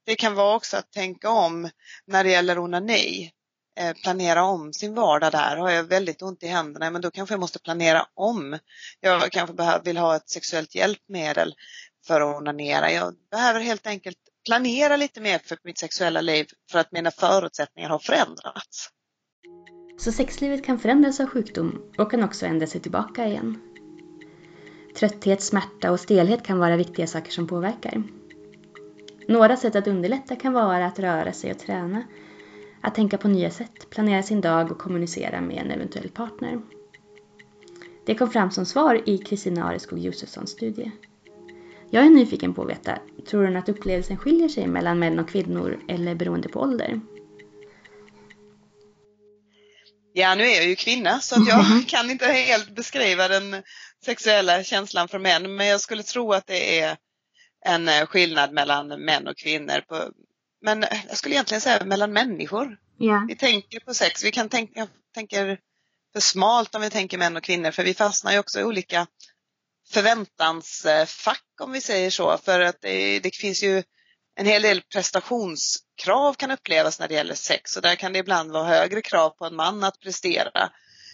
Det 0.06 0.16
kan 0.16 0.36
vara 0.36 0.56
också 0.56 0.78
att 0.78 0.92
tänka 0.92 1.30
om 1.30 1.70
när 2.08 2.24
det 2.24 2.30
gäller 2.30 2.60
onani. 2.60 3.32
Eh, 3.80 3.94
planera 3.94 4.44
om 4.44 4.74
sin 4.74 4.96
vardag 4.96 5.32
där. 5.32 5.58
Har 5.58 5.70
jag 5.70 5.84
väldigt 5.84 6.22
ont 6.22 6.44
i 6.44 6.48
händerna, 6.48 6.92
men 6.92 7.02
då 7.02 7.12
kanske 7.12 7.34
jag 7.34 7.40
måste 7.40 7.60
planera 7.60 8.08
om. 8.14 8.60
Jag 9.00 9.32
kanske 9.32 9.82
vill 9.84 9.98
ha 9.98 10.16
ett 10.16 10.30
sexuellt 10.30 10.76
hjälpmedel 10.76 11.56
för 12.08 12.22
att 12.22 12.38
onanera. 12.38 12.92
Jag 12.92 13.14
behöver 13.32 13.60
helt 13.60 13.88
enkelt 13.88 14.18
planera 14.46 14.96
lite 14.96 15.22
mer 15.22 15.40
för 15.40 15.58
mitt 15.64 15.78
sexuella 15.78 16.22
liv 16.22 16.46
för 16.72 16.80
att 16.80 16.92
mina 16.92 17.12
förutsättningar 17.12 17.90
har 17.90 18.00
förändrats. 18.00 18.90
Så 19.98 20.12
sexlivet 20.12 20.66
kan 20.66 20.80
förändras 20.80 21.20
av 21.20 21.26
sjukdom 21.26 21.94
och 21.98 22.12
kan 22.12 22.24
också 22.24 22.46
ändra 22.46 22.68
sig 22.68 22.82
tillbaka 22.82 23.28
igen. 23.28 23.60
Trötthet, 25.00 25.42
smärta 25.42 25.92
och 25.92 26.00
stelhet 26.00 26.44
kan 26.44 26.60
vara 26.60 26.78
viktiga 26.78 27.08
saker 27.08 27.32
som 27.32 27.48
påverkar. 27.48 28.04
Några 29.28 29.58
sätt 29.58 29.76
att 29.76 29.88
underlätta 29.88 30.36
kan 30.36 30.54
vara 30.54 30.86
att 30.86 31.00
röra 31.00 31.34
sig 31.34 31.52
och 31.52 31.60
träna, 31.60 32.04
att 32.82 32.96
tänka 32.96 33.18
på 33.18 33.28
nya 33.28 33.52
sätt, 33.52 33.90
planera 33.90 34.24
sin 34.24 34.42
dag 34.42 34.72
och 34.72 34.78
kommunicera 34.78 35.42
med 35.42 35.58
en 35.58 35.72
eventuell 35.72 36.10
partner. 36.10 36.62
Det 38.06 38.16
kom 38.16 38.30
fram 38.30 38.52
som 38.52 38.66
svar 38.66 39.02
i 39.10 39.18
Kristina 39.18 39.64
Areskog 39.64 40.00
Josefssons 40.00 40.50
studie. 40.50 40.92
Jag 41.92 42.06
är 42.06 42.10
nyfiken 42.10 42.54
på 42.54 42.62
att 42.62 42.70
veta, 42.70 43.00
tror 43.30 43.46
hon 43.46 43.56
att 43.56 43.70
upplevelsen 43.70 44.18
skiljer 44.18 44.50
sig 44.50 44.68
mellan 44.68 45.00
män 45.00 45.20
och 45.20 45.30
kvinnor 45.30 45.80
eller 45.90 46.16
beroende 46.16 46.50
på 46.50 46.60
ålder? 46.60 47.02
Ja, 50.14 50.36
nu 50.36 50.44
är 50.44 50.56
jag 50.56 50.68
ju 50.68 50.76
kvinna 50.76 51.20
så 51.20 51.36
att 51.36 51.48
jag 51.48 51.60
mm-hmm. 51.60 51.86
kan 51.88 52.10
inte 52.10 52.26
helt 52.26 52.76
beskriva 52.76 53.28
den 53.28 53.64
sexuella 54.06 54.64
känslan 54.64 55.08
för 55.08 55.20
män, 55.20 55.56
men 55.56 55.68
jag 55.68 55.82
skulle 55.82 56.04
tro 56.04 56.34
att 56.34 56.48
det 56.48 56.80
är 56.80 56.98
en 57.66 57.88
eh, 57.88 58.06
skillnad 58.06 58.54
mellan 58.54 58.88
män 58.88 59.28
och 59.28 59.38
kvinnor. 59.38 59.82
På, 59.88 60.10
men 60.62 60.86
jag 61.08 61.18
skulle 61.18 61.36
egentligen 61.36 61.62
säga 61.62 61.86
mellan 61.86 62.14
människor. 62.14 62.78
Yeah. 63.00 63.26
Vi 63.28 63.36
tänker 63.36 63.80
på 63.80 63.94
sex, 63.94 64.24
vi 64.24 64.32
kan 64.32 64.50
tänka, 64.50 64.88
tänker 65.14 65.60
för 66.14 66.20
smalt 66.20 66.76
om 66.76 66.82
vi 66.82 66.90
tänker 66.90 67.18
män 67.18 67.38
och 67.38 67.44
kvinnor, 67.44 67.72
för 67.72 67.84
vi 67.84 67.94
fastnar 67.94 68.32
ju 68.32 68.40
också 68.40 68.60
i 68.60 68.64
olika 68.64 69.08
förväntansfack 69.90 71.44
om 71.62 71.72
vi 71.72 71.82
säger 71.82 72.10
så. 72.10 72.38
För 72.38 72.60
att 72.60 72.82
det, 72.82 73.20
det, 73.20 73.36
finns 73.36 73.64
ju 73.64 73.84
en 74.36 74.46
hel 74.46 74.62
del 74.62 74.82
prestationskrav 74.82 76.34
kan 76.34 76.52
upplevas 76.52 77.00
när 77.00 77.08
det 77.08 77.14
gäller 77.14 77.36
sex 77.36 77.76
och 77.76 77.82
där 77.82 77.96
kan 77.96 78.14
det 78.14 78.20
ibland 78.20 78.52
vara 78.52 78.68
högre 78.68 79.02
krav 79.02 79.30
på 79.30 79.46
en 79.46 79.56
man 79.56 79.84
att 79.84 80.00
prestera 80.00 80.72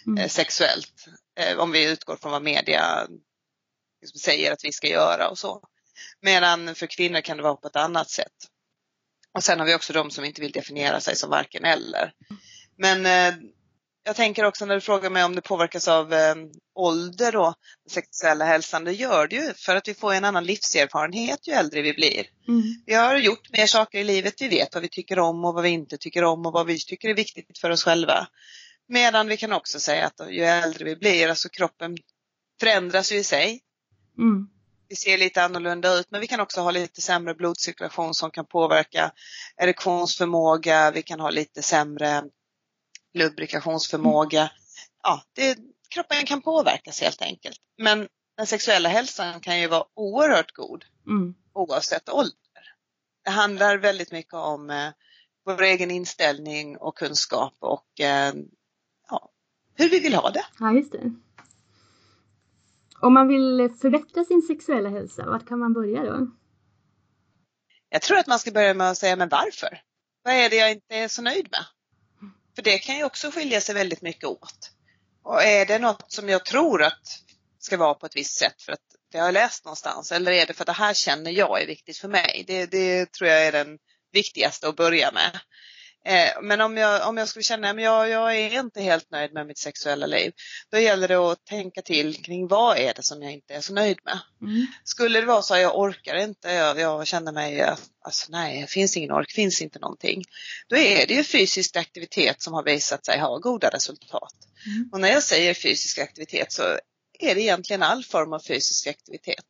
mm. 0.07 0.17
eh, 0.17 0.29
sexuellt. 0.29 1.07
Eh, 1.39 1.57
om 1.57 1.71
vi 1.71 1.91
utgår 1.91 2.15
från 2.15 2.31
vad 2.31 2.43
media 2.43 3.07
liksom, 4.01 4.19
säger 4.19 4.51
att 4.51 4.65
vi 4.65 4.71
ska 4.71 4.87
göra 4.87 5.29
och 5.29 5.37
så. 5.37 5.61
Medan 6.21 6.75
för 6.75 6.87
kvinnor 6.87 7.21
kan 7.21 7.37
det 7.37 7.43
vara 7.43 7.55
på 7.55 7.67
ett 7.67 7.75
annat 7.75 8.09
sätt. 8.09 8.47
Och 9.33 9.43
sen 9.43 9.59
har 9.59 9.65
vi 9.65 9.75
också 9.75 9.93
de 9.93 10.11
som 10.11 10.25
inte 10.25 10.41
vill 10.41 10.51
definiera 10.51 10.99
sig 10.99 11.15
som 11.15 11.29
varken 11.29 11.65
eller. 11.65 12.13
Men 12.77 13.05
eh, 13.05 13.39
jag 14.03 14.15
tänker 14.15 14.43
också 14.43 14.65
när 14.65 14.75
du 14.75 14.81
frågar 14.81 15.09
mig 15.09 15.23
om 15.23 15.35
det 15.35 15.41
påverkas 15.41 15.87
av 15.87 16.13
eh, 16.13 16.35
ålder 16.75 17.35
och 17.35 17.55
sexuella 17.89 18.45
hälsan, 18.45 18.83
det 18.83 18.93
gör 18.93 19.27
det 19.27 19.35
ju 19.35 19.53
för 19.53 19.75
att 19.75 19.87
vi 19.87 19.93
får 19.93 20.13
en 20.13 20.25
annan 20.25 20.45
livserfarenhet 20.45 21.47
ju 21.47 21.53
äldre 21.53 21.81
vi 21.81 21.93
blir. 21.93 22.25
Mm. 22.47 22.63
Vi 22.85 22.93
har 22.93 23.15
gjort 23.17 23.51
mer 23.51 23.67
saker 23.67 23.99
i 23.99 24.03
livet, 24.03 24.41
vi 24.41 24.47
vet 24.47 24.73
vad 24.73 24.81
vi 24.81 24.89
tycker 24.89 25.19
om 25.19 25.45
och 25.45 25.53
vad 25.53 25.63
vi 25.63 25.69
inte 25.69 25.97
tycker 25.97 26.23
om 26.23 26.45
och 26.45 26.53
vad 26.53 26.67
vi 26.67 26.79
tycker 26.79 27.09
är 27.09 27.13
viktigt 27.13 27.57
för 27.57 27.69
oss 27.69 27.83
själva. 27.83 28.27
Medan 28.87 29.27
vi 29.27 29.37
kan 29.37 29.53
också 29.53 29.79
säga 29.79 30.05
att 30.05 30.31
ju 30.31 30.43
äldre 30.43 30.85
vi 30.85 30.95
blir, 30.95 31.27
alltså 31.27 31.49
kroppen 31.49 31.97
förändras 32.59 33.11
ju 33.11 33.15
i 33.15 33.23
sig. 33.23 33.59
Mm. 34.17 34.47
Vi 34.89 34.95
ser 34.95 35.17
lite 35.17 35.43
annorlunda 35.43 35.93
ut 35.93 36.07
men 36.11 36.21
vi 36.21 36.27
kan 36.27 36.39
också 36.39 36.61
ha 36.61 36.71
lite 36.71 37.01
sämre 37.01 37.33
blodcirkulation 37.33 38.13
som 38.13 38.31
kan 38.31 38.45
påverka 38.45 39.11
erektionsförmåga, 39.57 40.91
vi 40.91 41.01
kan 41.01 41.19
ha 41.19 41.29
lite 41.29 41.61
sämre 41.61 42.23
lubrikationsförmåga. 43.13 44.51
Ja, 45.03 45.23
det, 45.33 45.57
kroppen 45.89 46.25
kan 46.25 46.41
påverkas 46.41 47.01
helt 47.01 47.21
enkelt. 47.21 47.57
Men 47.77 48.07
den 48.37 48.47
sexuella 48.47 48.89
hälsan 48.89 49.39
kan 49.39 49.59
ju 49.59 49.67
vara 49.67 49.83
oerhört 49.93 50.51
god 50.53 50.85
mm. 51.07 51.35
oavsett 51.53 52.09
ålder. 52.09 52.35
Det 53.23 53.31
handlar 53.31 53.77
väldigt 53.77 54.11
mycket 54.11 54.33
om 54.33 54.69
eh, 54.69 54.89
vår 55.45 55.61
egen 55.61 55.91
inställning 55.91 56.77
och 56.77 56.97
kunskap 56.97 57.55
och 57.59 57.99
eh, 57.99 58.33
ja, 59.09 59.29
hur 59.75 59.89
vi 59.89 59.99
vill 59.99 60.13
ha 60.13 60.29
det. 60.29 60.45
Ja, 60.59 60.71
just 60.71 60.91
det. 60.91 61.13
Om 63.01 63.13
man 63.13 63.27
vill 63.27 63.69
förbättra 63.81 64.23
sin 64.23 64.41
sexuella 64.41 64.89
hälsa, 64.89 65.25
vart 65.25 65.47
kan 65.47 65.59
man 65.59 65.73
börja 65.73 66.03
då? 66.03 66.31
Jag 67.89 68.01
tror 68.01 68.17
att 68.17 68.27
man 68.27 68.39
ska 68.39 68.51
börja 68.51 68.73
med 68.73 68.89
att 68.89 68.97
säga, 68.97 69.15
men 69.15 69.29
varför? 69.29 69.81
Vad 70.23 70.33
är 70.33 70.49
det 70.49 70.55
jag 70.55 70.71
inte 70.71 70.95
är 70.95 71.07
så 71.07 71.21
nöjd 71.21 71.47
med? 71.51 71.65
För 72.55 72.61
det 72.61 72.79
kan 72.79 72.97
ju 72.97 73.03
också 73.03 73.31
skilja 73.31 73.61
sig 73.61 73.75
väldigt 73.75 74.01
mycket 74.01 74.23
åt. 74.23 74.71
Och 75.23 75.43
är 75.43 75.65
det 75.65 75.79
något 75.79 76.11
som 76.11 76.29
jag 76.29 76.45
tror 76.45 76.83
att 76.83 77.19
ska 77.59 77.77
vara 77.77 77.93
på 77.93 78.05
ett 78.05 78.15
visst 78.15 78.37
sätt 78.37 78.61
för 78.61 78.71
att 78.71 78.79
det 79.11 79.17
har 79.17 79.25
jag 79.25 79.33
läst 79.33 79.65
någonstans 79.65 80.11
eller 80.11 80.31
är 80.31 80.45
det 80.45 80.53
för 80.53 80.63
att 80.63 80.67
det 80.67 80.73
här 80.73 80.93
känner 80.93 81.31
jag 81.31 81.61
är 81.61 81.67
viktigt 81.67 81.97
för 81.97 82.07
mig? 82.07 82.43
Det, 82.47 82.65
det 82.65 83.11
tror 83.11 83.29
jag 83.29 83.45
är 83.45 83.51
den 83.51 83.77
viktigaste 84.11 84.67
att 84.67 84.75
börja 84.75 85.11
med. 85.11 85.39
Eh, 86.05 86.41
men 86.41 86.61
om 86.61 86.77
jag, 86.77 87.09
om 87.09 87.17
jag 87.17 87.27
skulle 87.27 87.43
känna 87.43 87.69
att 87.69 87.81
jag, 87.81 88.09
jag 88.09 88.35
är 88.35 88.59
inte 88.59 88.81
helt 88.81 89.11
nöjd 89.11 89.33
med 89.33 89.47
mitt 89.47 89.57
sexuella 89.57 90.05
liv, 90.05 90.31
då 90.71 90.79
gäller 90.79 91.07
det 91.07 91.15
att 91.15 91.45
tänka 91.45 91.81
till 91.81 92.23
kring 92.23 92.47
vad 92.47 92.77
är 92.77 92.93
det 92.93 93.03
som 93.03 93.23
jag 93.23 93.33
inte 93.33 93.53
är 93.53 93.61
så 93.61 93.73
nöjd 93.73 93.97
med. 94.05 94.19
Mm. 94.41 94.67
Skulle 94.83 95.19
det 95.19 95.25
vara 95.25 95.41
så 95.41 95.53
att 95.53 95.61
jag 95.61 95.79
orkar 95.79 96.15
inte, 96.15 96.51
jag, 96.51 96.79
jag 96.79 97.07
känner 97.07 97.31
mig, 97.31 97.61
alltså 98.01 98.31
nej, 98.31 98.67
finns 98.67 98.97
ingen 98.97 99.11
ork, 99.11 99.31
finns 99.31 99.61
inte 99.61 99.79
någonting. 99.79 100.23
Då 100.67 100.77
är 100.77 101.07
det 101.07 101.13
ju 101.13 101.23
fysisk 101.23 101.75
aktivitet 101.75 102.41
som 102.41 102.53
har 102.53 102.63
visat 102.63 103.05
sig 103.05 103.19
ha 103.19 103.37
goda 103.37 103.69
resultat. 103.69 104.33
Mm. 104.65 104.89
Och 104.91 104.99
när 104.99 105.09
jag 105.09 105.23
säger 105.23 105.53
fysisk 105.53 105.97
aktivitet 105.97 106.51
så 106.51 106.79
är 107.23 107.35
det 107.35 107.41
egentligen 107.41 107.83
all 107.83 108.03
form 108.03 108.33
av 108.33 108.39
fysisk 108.39 108.87
aktivitet. 108.87 109.45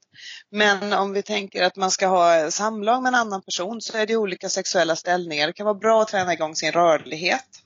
Men 0.49 0.93
om 0.93 1.13
vi 1.13 1.23
tänker 1.23 1.63
att 1.63 1.75
man 1.75 1.91
ska 1.91 2.07
ha 2.07 2.51
samlag 2.51 3.03
med 3.03 3.07
en 3.07 3.15
annan 3.15 3.41
person 3.41 3.81
så 3.81 3.97
är 3.97 4.07
det 4.07 4.15
olika 4.15 4.49
sexuella 4.49 4.95
ställningar. 4.95 5.47
Det 5.47 5.53
kan 5.53 5.65
vara 5.65 5.75
bra 5.75 6.01
att 6.01 6.07
träna 6.07 6.33
igång 6.33 6.55
sin 6.55 6.71
rörlighet 6.71 7.63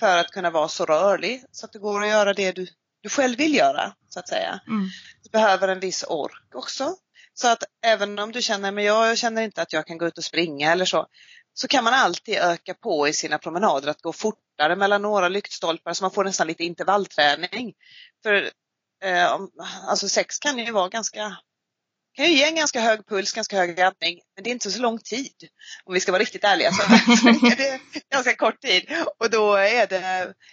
för 0.00 0.18
att 0.18 0.30
kunna 0.30 0.50
vara 0.50 0.68
så 0.68 0.84
rörlig 0.84 1.44
så 1.52 1.66
att 1.66 1.72
det 1.72 1.78
går 1.78 2.02
att 2.02 2.08
göra 2.08 2.32
det 2.34 2.52
du, 2.52 2.66
du 3.02 3.08
själv 3.08 3.38
vill 3.38 3.54
göra 3.54 3.92
så 4.08 4.18
att 4.18 4.28
säga. 4.28 4.60
Mm. 4.66 4.88
Du 5.22 5.30
behöver 5.30 5.68
en 5.68 5.80
viss 5.80 6.04
ork 6.08 6.54
också. 6.54 6.96
Så 7.34 7.48
att 7.48 7.62
även 7.84 8.18
om 8.18 8.32
du 8.32 8.42
känner, 8.42 8.72
men 8.72 8.84
jag 8.84 9.18
känner 9.18 9.42
inte 9.42 9.62
att 9.62 9.72
jag 9.72 9.86
kan 9.86 9.98
gå 9.98 10.06
ut 10.06 10.18
och 10.18 10.24
springa 10.24 10.72
eller 10.72 10.84
så, 10.84 11.06
så 11.54 11.68
kan 11.68 11.84
man 11.84 11.94
alltid 11.94 12.34
öka 12.34 12.74
på 12.74 13.08
i 13.08 13.12
sina 13.12 13.38
promenader 13.38 13.88
att 13.88 14.02
gå 14.02 14.12
fortare 14.12 14.76
mellan 14.76 15.02
några 15.02 15.28
lyktstolpar 15.28 15.92
så 15.92 16.04
man 16.04 16.10
får 16.10 16.24
nästan 16.24 16.46
lite 16.46 16.64
intervallträning. 16.64 17.74
För 18.22 18.50
Eh, 19.04 19.38
alltså 19.86 20.08
sex 20.08 20.38
kan 20.38 20.58
ju 20.58 20.72
vara 20.72 20.88
ganska 20.88 21.36
kan 22.16 22.24
ju 22.24 22.30
ge 22.30 22.44
en 22.44 22.54
ganska 22.54 22.80
hög 22.80 23.06
puls, 23.06 23.32
ganska 23.32 23.56
hög 23.56 23.80
andning, 23.80 24.20
men 24.34 24.44
det 24.44 24.50
är 24.50 24.52
inte 24.52 24.70
så 24.70 24.80
lång 24.80 24.98
tid. 24.98 25.48
Om 25.84 25.94
vi 25.94 26.00
ska 26.00 26.12
vara 26.12 26.22
riktigt 26.22 26.44
ärliga 26.44 26.72
så 26.72 26.82
är 27.28 27.56
det 27.56 27.80
ganska 28.10 28.36
kort 28.36 28.60
tid 28.60 29.04
och 29.18 29.30
då 29.30 29.54
är 29.54 29.86
det, 29.86 29.98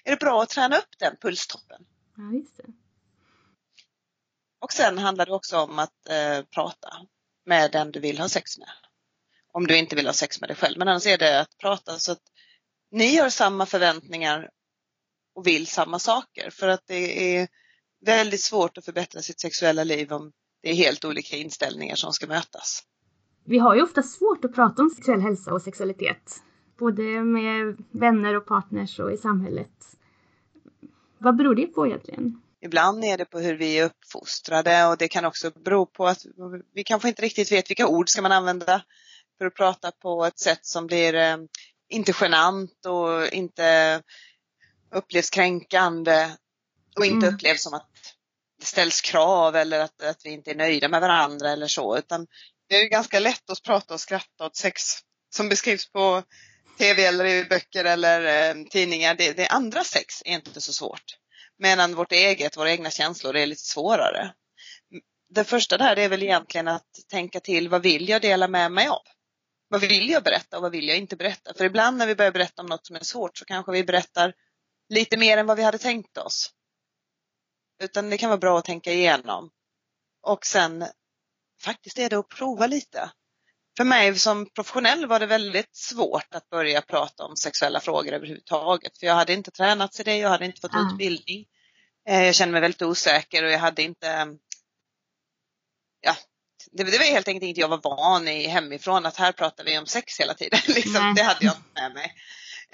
är 0.03 0.11
det 0.11 0.19
bra 0.19 0.43
att 0.43 0.49
träna 0.49 0.77
upp 0.77 0.99
den 0.99 1.15
pulstoppen. 1.21 1.81
Ja, 2.17 2.37
just 2.37 2.57
det. 2.57 2.63
Och 4.59 4.73
sen 4.73 4.97
handlar 4.97 5.25
det 5.25 5.33
också 5.33 5.57
om 5.57 5.79
att 5.79 6.09
eh, 6.09 6.41
prata 6.41 6.89
med 7.45 7.71
den 7.71 7.91
du 7.91 7.99
vill 7.99 8.19
ha 8.19 8.29
sex 8.29 8.57
med. 8.57 8.69
Om 9.51 9.67
du 9.67 9.77
inte 9.77 9.95
vill 9.95 10.05
ha 10.05 10.13
sex 10.13 10.41
med 10.41 10.49
dig 10.49 10.57
själv, 10.57 10.77
men 10.77 10.87
annars 10.87 11.07
är 11.07 11.17
det 11.17 11.39
att 11.39 11.57
prata 11.57 11.99
så 11.99 12.11
att 12.11 12.21
ni 12.91 13.17
har 13.17 13.29
samma 13.29 13.65
förväntningar 13.65 14.49
och 15.35 15.47
vill 15.47 15.67
samma 15.67 15.99
saker 15.99 16.49
för 16.49 16.67
att 16.67 16.81
det 16.85 17.37
är 17.37 17.47
väldigt 18.05 18.41
svårt 18.41 18.77
att 18.77 18.85
förbättra 18.85 19.21
sitt 19.21 19.39
sexuella 19.39 19.83
liv 19.83 20.13
om 20.13 20.31
det 20.61 20.69
är 20.69 20.75
helt 20.75 21.05
olika 21.05 21.35
inställningar 21.35 21.95
som 21.95 22.13
ska 22.13 22.27
mötas. 22.27 22.83
Vi 23.45 23.57
har 23.57 23.75
ju 23.75 23.81
ofta 23.81 24.03
svårt 24.03 24.45
att 24.45 24.55
prata 24.55 24.81
om 24.81 24.89
sexuell 24.89 25.21
hälsa 25.21 25.53
och 25.53 25.61
sexualitet, 25.61 26.41
både 26.79 27.03
med 27.23 27.77
vänner 27.91 28.35
och 28.35 28.45
partners 28.45 28.99
och 28.99 29.13
i 29.13 29.17
samhället. 29.17 29.69
Vad 31.17 31.35
beror 31.35 31.55
det 31.55 31.65
på 31.67 31.87
egentligen? 31.87 32.41
Ibland 32.61 33.03
är 33.03 33.17
det 33.17 33.25
på 33.25 33.39
hur 33.39 33.55
vi 33.55 33.79
är 33.79 33.85
uppfostrade 33.85 34.87
och 34.87 34.97
det 34.97 35.07
kan 35.07 35.25
också 35.25 35.51
bero 35.51 35.85
på 35.85 36.07
att 36.07 36.25
vi 36.73 36.83
kanske 36.83 37.07
inte 37.07 37.21
riktigt 37.21 37.51
vet 37.51 37.69
vilka 37.69 37.87
ord 37.87 38.09
ska 38.09 38.21
man 38.21 38.31
använda 38.31 38.83
för 39.37 39.45
att 39.45 39.55
prata 39.55 39.91
på 39.91 40.25
ett 40.25 40.39
sätt 40.39 40.65
som 40.65 40.87
blir 40.87 41.15
eh, 41.15 41.37
inte 41.89 42.13
genant 42.21 42.85
och 42.85 43.33
inte 43.33 44.01
upplevs 44.95 45.29
kränkande 45.29 46.29
och 46.95 47.05
inte 47.05 47.27
mm. 47.27 47.35
upplevs 47.35 47.63
som 47.63 47.73
att 47.73 47.92
det 48.63 48.67
ställs 48.67 49.01
krav 49.01 49.55
eller 49.55 49.79
att, 49.79 50.03
att 50.03 50.21
vi 50.23 50.29
inte 50.29 50.51
är 50.51 50.55
nöjda 50.55 50.87
med 50.87 51.01
varandra 51.01 51.51
eller 51.51 51.67
så. 51.67 51.97
Utan 51.97 52.27
det 52.69 52.75
är 52.75 52.89
ganska 52.89 53.19
lätt 53.19 53.49
att 53.49 53.63
prata 53.63 53.93
och 53.93 53.99
skratta 53.99 54.45
åt 54.45 54.55
sex 54.55 54.81
som 55.35 55.49
beskrivs 55.49 55.91
på 55.91 56.23
tv 56.77 57.05
eller 57.05 57.25
i 57.25 57.45
böcker 57.45 57.85
eller 57.85 58.49
eh, 58.49 58.63
tidningar. 58.65 59.15
Det, 59.15 59.33
det 59.33 59.47
andra 59.47 59.83
sex 59.83 60.21
är 60.25 60.33
inte 60.33 60.61
så 60.61 60.73
svårt. 60.73 61.03
Medan 61.59 61.95
vårt 61.95 62.11
eget, 62.11 62.57
våra 62.57 62.71
egna 62.71 62.89
känslor 62.89 63.35
är 63.35 63.45
lite 63.45 63.61
svårare. 63.61 64.33
Det 65.29 65.43
första 65.43 65.77
där 65.77 65.99
är 65.99 66.09
väl 66.09 66.23
egentligen 66.23 66.67
att 66.67 66.89
tänka 67.11 67.39
till 67.39 67.69
vad 67.69 67.83
vill 67.83 68.09
jag 68.09 68.21
dela 68.21 68.47
med 68.47 68.71
mig 68.71 68.87
av? 68.87 69.01
Vad 69.67 69.81
vill 69.81 70.09
jag 70.09 70.23
berätta 70.23 70.57
och 70.57 70.63
vad 70.63 70.71
vill 70.71 70.87
jag 70.87 70.97
inte 70.97 71.15
berätta? 71.15 71.53
För 71.53 71.65
ibland 71.65 71.97
när 71.97 72.07
vi 72.07 72.15
börjar 72.15 72.31
berätta 72.31 72.61
om 72.61 72.67
något 72.67 72.85
som 72.85 72.95
är 72.95 73.03
svårt 73.03 73.37
så 73.37 73.45
kanske 73.45 73.71
vi 73.71 73.83
berättar 73.83 74.33
lite 74.89 75.17
mer 75.17 75.37
än 75.37 75.45
vad 75.45 75.57
vi 75.57 75.63
hade 75.63 75.77
tänkt 75.77 76.17
oss. 76.17 76.53
Utan 77.83 78.09
det 78.09 78.17
kan 78.17 78.29
vara 78.29 78.37
bra 78.37 78.59
att 78.59 78.65
tänka 78.65 78.93
igenom. 78.93 79.49
Och 80.21 80.45
sen 80.45 80.85
faktiskt 81.63 81.99
är 81.99 82.09
det 82.09 82.19
att 82.19 82.29
prova 82.29 82.67
lite. 82.67 83.11
För 83.77 83.83
mig 83.83 84.19
som 84.19 84.49
professionell 84.49 85.05
var 85.05 85.19
det 85.19 85.25
väldigt 85.25 85.75
svårt 85.75 86.35
att 86.35 86.49
börja 86.49 86.81
prata 86.81 87.23
om 87.23 87.35
sexuella 87.35 87.79
frågor 87.79 88.13
överhuvudtaget. 88.13 88.97
För 88.97 89.07
jag 89.07 89.15
hade 89.15 89.33
inte 89.33 89.51
tränat 89.51 89.99
i 89.99 90.03
det, 90.03 90.17
jag 90.17 90.29
hade 90.29 90.45
inte 90.45 90.61
fått 90.61 90.73
mm. 90.73 90.87
utbildning. 90.87 91.45
Eh, 92.09 92.23
jag 92.23 92.35
kände 92.35 92.51
mig 92.51 92.61
väldigt 92.61 92.81
osäker 92.81 93.43
och 93.43 93.51
jag 93.51 93.59
hade 93.59 93.81
inte 93.81 94.37
ja, 96.01 96.15
det, 96.71 96.83
det 96.83 96.97
var 96.97 97.05
helt 97.05 97.27
enkelt 97.27 97.43
inget 97.43 97.57
jag 97.57 97.67
var 97.67 97.81
van 97.83 98.27
i 98.27 98.47
hemifrån 98.47 99.05
att 99.05 99.17
här 99.17 99.31
pratar 99.31 99.63
vi 99.63 99.77
om 99.77 99.85
sex 99.85 100.19
hela 100.19 100.33
tiden. 100.33 100.59
liksom, 100.67 101.13
det 101.15 101.23
hade 101.23 101.45
jag 101.45 101.55
inte 101.55 101.81
med 101.81 101.93
mig. 101.93 102.13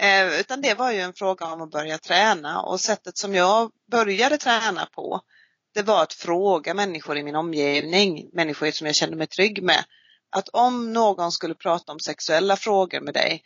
Eh, 0.00 0.40
utan 0.40 0.60
det 0.60 0.74
var 0.74 0.92
ju 0.92 1.00
en 1.00 1.14
fråga 1.14 1.46
om 1.46 1.60
att 1.60 1.70
börja 1.70 1.98
träna 1.98 2.62
och 2.62 2.80
sättet 2.80 3.18
som 3.18 3.34
jag 3.34 3.70
började 3.90 4.38
träna 4.38 4.86
på 4.86 5.20
det 5.74 5.82
var 5.82 6.02
att 6.02 6.12
fråga 6.12 6.74
människor 6.74 7.18
i 7.18 7.22
min 7.22 7.36
omgivning, 7.36 8.30
människor 8.32 8.70
som 8.70 8.86
jag 8.86 8.96
kände 8.96 9.16
mig 9.16 9.26
trygg 9.26 9.62
med, 9.62 9.84
att 10.30 10.48
om 10.48 10.92
någon 10.92 11.32
skulle 11.32 11.54
prata 11.54 11.92
om 11.92 12.00
sexuella 12.00 12.56
frågor 12.56 13.00
med 13.00 13.14
dig, 13.14 13.42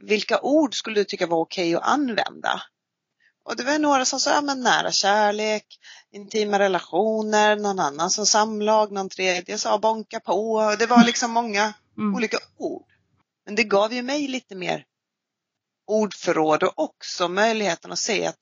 vilka 0.00 0.40
ord 0.40 0.74
skulle 0.74 1.00
du 1.00 1.04
tycka 1.04 1.26
var 1.26 1.40
okej 1.40 1.74
att 1.74 1.82
använda? 1.82 2.62
Och 3.44 3.56
det 3.56 3.64
var 3.64 3.78
några 3.78 4.04
som 4.04 4.20
sa, 4.20 4.30
ja, 4.34 4.40
men 4.40 4.60
nära 4.60 4.92
kärlek, 4.92 5.66
intima 6.12 6.58
relationer, 6.58 7.56
någon 7.56 7.78
annan 7.78 8.10
som 8.10 8.26
samlag, 8.26 8.92
någon 8.92 9.08
tredje 9.08 9.58
sa 9.58 9.78
bonka 9.78 10.20
på. 10.20 10.76
Det 10.78 10.86
var 10.86 11.04
liksom 11.04 11.30
många 11.30 11.72
mm. 11.98 12.14
olika 12.14 12.38
ord. 12.56 12.86
Men 13.46 13.54
det 13.54 13.64
gav 13.64 13.92
ju 13.92 14.02
mig 14.02 14.28
lite 14.28 14.54
mer 14.54 14.84
ordförråd 15.86 16.62
och 16.62 16.72
också 16.76 17.28
möjligheten 17.28 17.92
att 17.92 17.98
se 17.98 18.26
att 18.26 18.38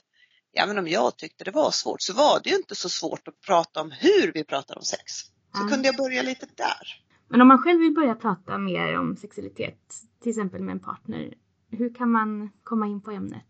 ja, 0.53 0.67
men 0.67 0.79
om 0.79 0.89
jag 0.89 1.17
tyckte 1.17 1.45
det 1.45 1.51
var 1.51 1.71
svårt 1.71 2.03
så 2.03 2.15
var 2.15 2.41
det 2.45 2.51
ju 2.51 2.57
inte 2.57 2.75
så 2.75 2.89
svårt 2.89 3.29
att 3.29 3.41
prata 3.41 3.81
om 3.81 3.91
hur 3.91 4.33
vi 4.33 4.45
pratar 4.45 4.77
om 4.77 4.83
sex. 4.83 5.13
Så 5.53 5.59
mm. 5.59 5.71
kunde 5.71 5.89
jag 5.89 5.97
börja 5.97 6.23
lite 6.23 6.47
där. 6.57 7.03
Men 7.29 7.41
om 7.41 7.49
man 7.49 7.59
själv 7.59 7.81
vill 7.81 7.95
börja 7.95 8.15
prata 8.15 8.59
mer 8.59 8.99
om 8.99 9.17
sexualitet, 9.17 9.95
till 10.23 10.31
exempel 10.31 10.63
med 10.63 10.73
en 10.73 10.81
partner, 10.81 11.35
hur 11.71 11.95
kan 11.95 12.11
man 12.11 12.51
komma 12.63 12.87
in 12.87 13.03
på 13.03 13.11
ämnet? 13.11 13.47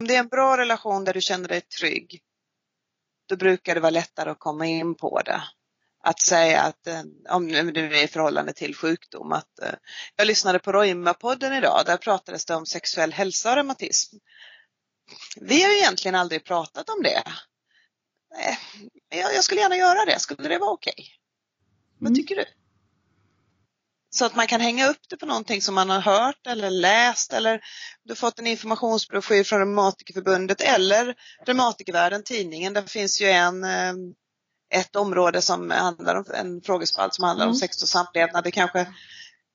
Om 0.00 0.06
det 0.06 0.14
är 0.14 0.20
en 0.20 0.28
bra 0.28 0.56
relation 0.56 1.04
där 1.04 1.14
du 1.14 1.20
känner 1.20 1.48
dig 1.48 1.60
trygg, 1.60 2.20
då 3.28 3.36
brukar 3.36 3.74
det 3.74 3.80
vara 3.80 3.90
lättare 3.90 4.30
att 4.30 4.38
komma 4.38 4.66
in 4.66 4.94
på 4.94 5.20
det 5.24 5.42
att 6.06 6.20
säga 6.20 6.62
att 6.62 6.86
eh, 6.86 7.02
om 7.28 7.48
det 7.48 7.58
är 7.58 8.04
i 8.04 8.08
förhållande 8.08 8.52
till 8.52 8.74
sjukdom 8.74 9.32
att 9.32 9.58
eh, 9.62 9.74
jag 10.16 10.26
lyssnade 10.26 10.58
på 10.58 10.72
Roima-podden 10.72 11.58
idag, 11.58 11.82
där 11.86 11.96
pratades 11.96 12.44
det 12.44 12.54
om 12.54 12.66
sexuell 12.66 13.12
hälsa 13.12 13.50
och 13.50 13.56
reumatism. 13.56 14.16
Vi 15.40 15.62
har 15.62 15.70
egentligen 15.70 16.14
aldrig 16.14 16.44
pratat 16.44 16.88
om 16.88 17.02
det. 17.02 17.22
Jag 19.08 19.44
skulle 19.44 19.60
gärna 19.60 19.76
göra 19.76 20.04
det, 20.04 20.18
skulle 20.18 20.48
det 20.48 20.58
vara 20.58 20.70
okej? 20.70 20.94
Okay? 20.96 21.06
Vad 21.98 22.08
mm. 22.08 22.14
tycker 22.14 22.36
du? 22.36 22.44
Så 24.10 24.24
att 24.24 24.36
man 24.36 24.46
kan 24.46 24.60
hänga 24.60 24.88
upp 24.88 25.08
det 25.08 25.16
på 25.16 25.26
någonting 25.26 25.62
som 25.62 25.74
man 25.74 25.90
har 25.90 26.00
hört 26.00 26.46
eller 26.46 26.70
läst 26.70 27.32
eller 27.32 27.60
du 28.04 28.14
fått 28.14 28.38
en 28.38 28.46
informationsbroschyr 28.46 29.44
från 29.44 29.58
Reumatikerförbundet 29.58 30.60
eller 30.60 31.14
Reumatikervärlden, 31.46 32.22
tidningen. 32.22 32.72
Där 32.72 32.82
finns 32.82 33.20
ju 33.20 33.26
en 33.26 33.64
eh, 33.64 33.94
ett 34.74 34.96
område 34.96 35.42
som 35.42 35.70
handlar 35.70 36.14
om 36.14 36.24
en 36.34 36.62
frågespalt 36.62 37.14
som 37.14 37.24
handlar 37.24 37.44
mm. 37.44 37.52
om 37.52 37.56
sex 37.56 37.82
och 37.82 37.88
samlevnad. 37.88 38.44
Det 38.44 38.50
kanske 38.50 38.78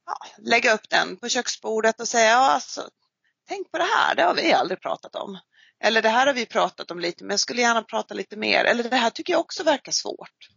ja, 0.06 0.18
lägga 0.38 0.74
upp 0.74 0.90
den 0.90 1.18
på 1.18 1.30
köksbordet 1.30 2.02
och 2.02 2.08
säga 2.08 2.30
ja, 2.30 2.52
alltså, 2.52 2.82
tänk 3.48 3.72
på 3.72 3.78
det 3.78 3.88
här, 3.96 4.16
det 4.16 4.24
har 4.24 4.36
vi 4.36 4.54
aldrig 4.54 4.82
pratat 4.82 5.16
om. 5.16 5.40
Eller 5.84 6.02
det 6.02 6.10
här 6.10 6.28
har 6.28 6.34
vi 6.34 6.46
pratat 6.46 6.92
om 6.92 7.00
lite 7.00 7.24
men 7.24 7.32
jag 7.32 7.40
skulle 7.40 7.62
gärna 7.62 7.84
prata 7.84 8.14
lite 8.14 8.38
mer. 8.38 8.64
Eller 8.64 8.84
det 8.84 8.96
här 8.96 9.10
tycker 9.10 9.34
jag 9.34 9.40
också 9.40 9.64
verkar 9.64 9.92
svårt. 9.92 10.50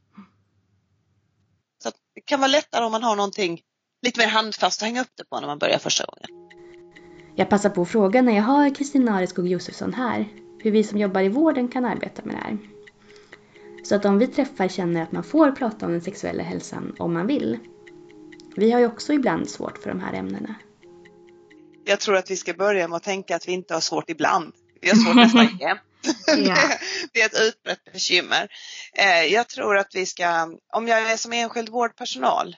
Så 1.83 1.91
det 2.15 2.21
kan 2.21 2.41
vara 2.41 2.49
lättare 2.49 2.85
om 2.85 2.93
man 2.93 3.03
har 3.03 3.17
någonting 3.17 3.61
lite 4.03 4.21
mer 4.21 4.29
handfast 4.29 4.83
att 4.83 4.87
hänga 4.87 5.01
upp 5.01 5.13
det 5.15 5.25
på 5.25 5.41
när 5.41 5.47
man 5.47 5.59
börjar 5.59 5.79
första 5.79 6.05
gången. 6.05 6.51
Jag 7.37 7.51
passar 7.51 7.71
på 7.71 7.83
att 7.83 7.89
fråga 7.89 8.23
när 8.23 8.37
jag 8.37 8.43
har 8.43 8.75
Kristina 8.75 9.17
Areskog 9.17 9.49
Josefsson 9.49 9.95
här 9.95 10.29
hur 10.63 10.71
vi 10.71 10.85
som 10.85 10.99
jobbar 10.99 11.21
i 11.21 11.29
vården 11.29 11.69
kan 11.69 11.85
arbeta 11.85 12.23
med 12.25 12.35
det 12.35 12.41
här. 12.41 12.74
Så 13.85 13.95
att 13.95 14.03
de 14.03 14.19
vi 14.19 14.27
träffar 14.27 14.69
känner 14.69 15.03
att 15.03 15.13
man 15.13 15.25
får 15.25 15.53
prata 15.53 15.87
om 15.87 15.93
den 15.93 16.01
sexuella 16.01 16.43
hälsan 16.43 16.97
om 16.99 17.15
man 17.15 17.27
vill. 17.27 17.59
Vi 18.57 18.71
har 18.71 18.81
ju 18.81 18.87
också 18.87 19.13
ibland 19.13 19.51
svårt 19.51 19.79
för 19.79 19.91
de 19.91 20.01
här 20.01 20.13
ämnena. 20.13 20.55
Jag 21.85 22.01
tror 22.01 22.17
att 22.17 22.31
vi 22.31 22.37
ska 22.37 22.55
börja 22.55 22.89
med 22.89 22.97
att 22.97 23.03
tänka 23.03 23.37
att 23.37 23.49
vi 23.49 23.53
inte 23.53 23.75
har 23.75 23.81
svårt 23.81 24.11
ibland. 24.11 24.53
Vi 24.81 24.89
har 24.89 24.97
svårt 24.97 25.17
nästan 25.17 25.59
jämt. 25.61 25.81
Ja. 26.27 26.57
det 27.13 27.21
är 27.21 27.27
ett 27.27 27.41
utbrett 27.41 27.93
bekymmer. 27.93 28.49
Eh, 28.95 29.25
jag 29.25 29.49
tror 29.49 29.79
att 29.79 29.95
vi 29.95 30.07
ska, 30.07 30.57
om 30.73 30.89
jag 30.89 31.13
är 31.13 31.17
som 31.17 31.33
enskild 31.33 31.69
vårdpersonal 31.69 32.57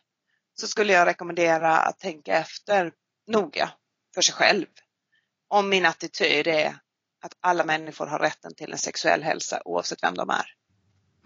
så 0.55 0.67
skulle 0.67 0.93
jag 0.93 1.07
rekommendera 1.07 1.77
att 1.77 1.99
tänka 1.99 2.37
efter 2.37 2.93
noga 3.27 3.71
för 4.15 4.23
sig 4.23 4.35
själv. 4.35 4.67
om 5.49 5.69
min 5.69 5.87
attityd 5.87 6.47
är 6.47 6.79
att 7.23 7.33
alla 7.41 7.65
människor 7.65 8.07
har 8.07 8.19
rätten 8.19 8.55
till 8.55 8.73
en 8.73 8.79
sexuell 8.79 9.23
hälsa 9.23 9.63
oavsett 9.65 10.03
vem 10.03 10.15
de 10.15 10.31
är. 10.31 10.56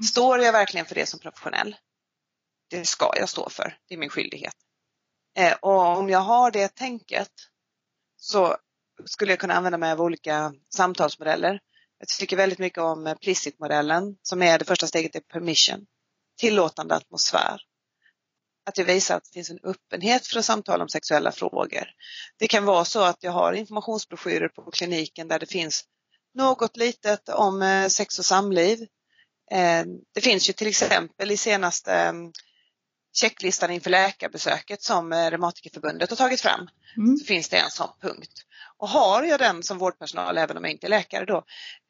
Står 0.04 0.38
jag 0.38 0.52
verkligen 0.52 0.86
för 0.86 0.94
det 0.94 1.06
som 1.06 1.20
professionell? 1.20 1.76
Det 2.70 2.84
ska 2.86 3.12
jag 3.16 3.28
stå 3.28 3.48
för, 3.48 3.78
det 3.88 3.94
är 3.94 3.98
min 3.98 4.10
skyldighet. 4.10 4.54
Eh, 5.36 5.52
och 5.62 5.98
om 5.98 6.08
jag 6.08 6.18
har 6.18 6.50
det 6.50 6.74
tänket 6.74 7.30
så 8.16 8.56
skulle 9.04 9.32
jag 9.32 9.38
kunna 9.38 9.54
använda 9.54 9.78
mig 9.78 9.92
av 9.92 10.00
olika 10.00 10.52
samtalsmodeller. 10.74 11.60
Jag 11.98 12.08
tycker 12.08 12.36
väldigt 12.36 12.58
mycket 12.58 12.78
om 12.78 13.16
Plicit-modellen 13.20 14.16
som 14.22 14.42
är 14.42 14.58
det 14.58 14.64
första 14.64 14.86
steget 14.86 15.16
i 15.16 15.20
permission, 15.20 15.86
tillåtande 16.38 16.94
atmosfär. 16.94 17.60
Att 18.66 18.78
jag 18.78 18.84
visar 18.84 19.16
att 19.16 19.24
det 19.24 19.32
finns 19.32 19.50
en 19.50 19.58
öppenhet 19.64 20.26
för 20.26 20.38
att 20.38 20.44
samtala 20.44 20.82
om 20.82 20.88
sexuella 20.88 21.32
frågor. 21.32 21.84
Det 22.38 22.48
kan 22.48 22.64
vara 22.64 22.84
så 22.84 23.02
att 23.02 23.22
jag 23.22 23.32
har 23.32 23.52
informationsbroschyrer 23.52 24.48
på 24.48 24.70
kliniken 24.70 25.28
där 25.28 25.38
det 25.38 25.46
finns 25.46 25.84
något 26.34 26.76
litet 26.76 27.28
om 27.28 27.62
eh, 27.62 27.88
sex 27.88 28.18
och 28.18 28.24
samliv. 28.24 28.86
Eh, 29.50 29.84
det 30.14 30.20
finns 30.20 30.48
ju 30.48 30.52
till 30.52 30.66
exempel 30.66 31.30
i 31.30 31.36
senaste 31.36 31.92
mm, 31.92 32.32
checklistan 33.12 33.70
inför 33.70 33.90
läkarbesöket 33.90 34.82
som 34.82 35.12
eh, 35.12 35.30
Reumatikerförbundet 35.30 36.10
har 36.10 36.16
tagit 36.16 36.40
fram. 36.40 36.68
Mm. 36.96 37.16
Så 37.16 37.24
finns 37.24 37.48
det 37.48 37.56
en 37.56 37.70
sån 37.70 37.88
punkt. 38.00 38.32
Och 38.78 38.88
har 38.88 39.22
jag 39.22 39.38
den 39.38 39.62
som 39.62 39.78
vårdpersonal, 39.78 40.38
även 40.38 40.56
om 40.56 40.64
jag 40.64 40.70
inte 40.70 40.86
är 40.86 40.88
läkare 40.88 41.24
då, 41.24 41.44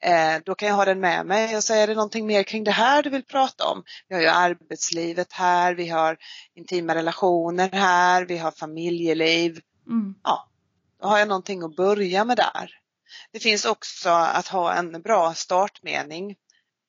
eh, 0.05 0.37
då 0.45 0.55
kan 0.55 0.69
jag 0.69 0.75
ha 0.75 0.85
den 0.85 1.01
med 1.01 1.27
mig 1.27 1.57
och 1.57 1.65
säga, 1.65 1.83
är 1.83 1.87
det 1.87 1.95
någonting 1.95 2.27
mer 2.27 2.43
kring 2.43 2.65
det 2.65 2.71
här 2.71 3.03
du 3.03 3.11
vill 3.11 3.25
prata 3.25 3.65
om? 3.65 3.83
Vi 4.09 4.15
har 4.15 4.23
ju 4.23 4.29
arbetslivet 4.29 5.33
här, 5.33 5.75
vi 5.75 5.89
har 5.89 6.17
intima 6.55 6.95
relationer 6.95 7.71
här, 7.73 8.25
vi 8.25 8.39
har 8.39 8.51
familjeliv. 8.51 9.61
Mm. 9.87 10.15
Ja, 10.23 10.51
då 11.03 11.09
har 11.09 11.19
jag 11.19 11.29
någonting 11.29 11.63
att 11.63 11.77
börja 11.77 12.25
med 12.25 12.37
där. 12.37 12.71
Det 13.33 13.41
finns 13.41 13.65
också 13.65 14.09
att 14.11 14.49
ha 14.49 14.75
en 14.75 15.03
bra 15.03 15.35
startmening. 15.35 16.37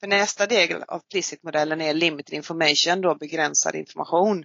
För 0.02 0.08
nästa 0.08 0.48
del 0.48 0.84
av 0.84 1.00
Plicit-modellen 1.00 1.82
är 1.82 1.94
limited 1.94 2.34
information, 2.34 3.02
då 3.02 3.16
begränsad 3.16 3.76
information, 3.76 4.44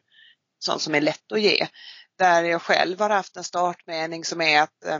sånt 0.58 0.82
som 0.82 0.94
är 0.94 1.00
lätt 1.00 1.32
att 1.32 1.40
ge. 1.40 1.68
Där 2.18 2.44
jag 2.44 2.62
själv 2.62 3.00
har 3.00 3.10
haft 3.10 3.36
en 3.36 3.44
startmening 3.44 4.24
som 4.24 4.40
är 4.40 4.62
att 4.62 4.84
eh, 4.84 4.98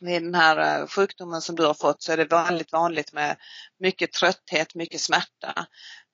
med 0.00 0.22
den 0.22 0.34
här 0.34 0.80
eh, 0.80 0.86
sjukdomen 0.86 1.40
som 1.40 1.56
du 1.56 1.66
har 1.66 1.74
fått 1.74 2.02
så 2.02 2.12
är 2.12 2.16
det 2.16 2.24
väldigt 2.24 2.72
vanligt 2.72 3.12
med 3.12 3.36
mycket 3.78 4.12
trötthet, 4.12 4.74
mycket 4.74 5.00
smärta. 5.00 5.66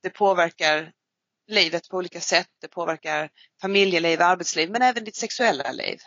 Det 0.03 0.11
påverkar 0.11 0.93
livet 1.47 1.89
på 1.89 1.97
olika 1.97 2.21
sätt. 2.21 2.51
Det 2.61 2.69
påverkar 2.69 3.31
familjeliv, 3.61 4.23
arbetsliv 4.23 4.71
men 4.71 4.83
även 4.83 5.05
ditt 5.05 5.17
sexuella 5.17 5.73
liv. 5.73 5.99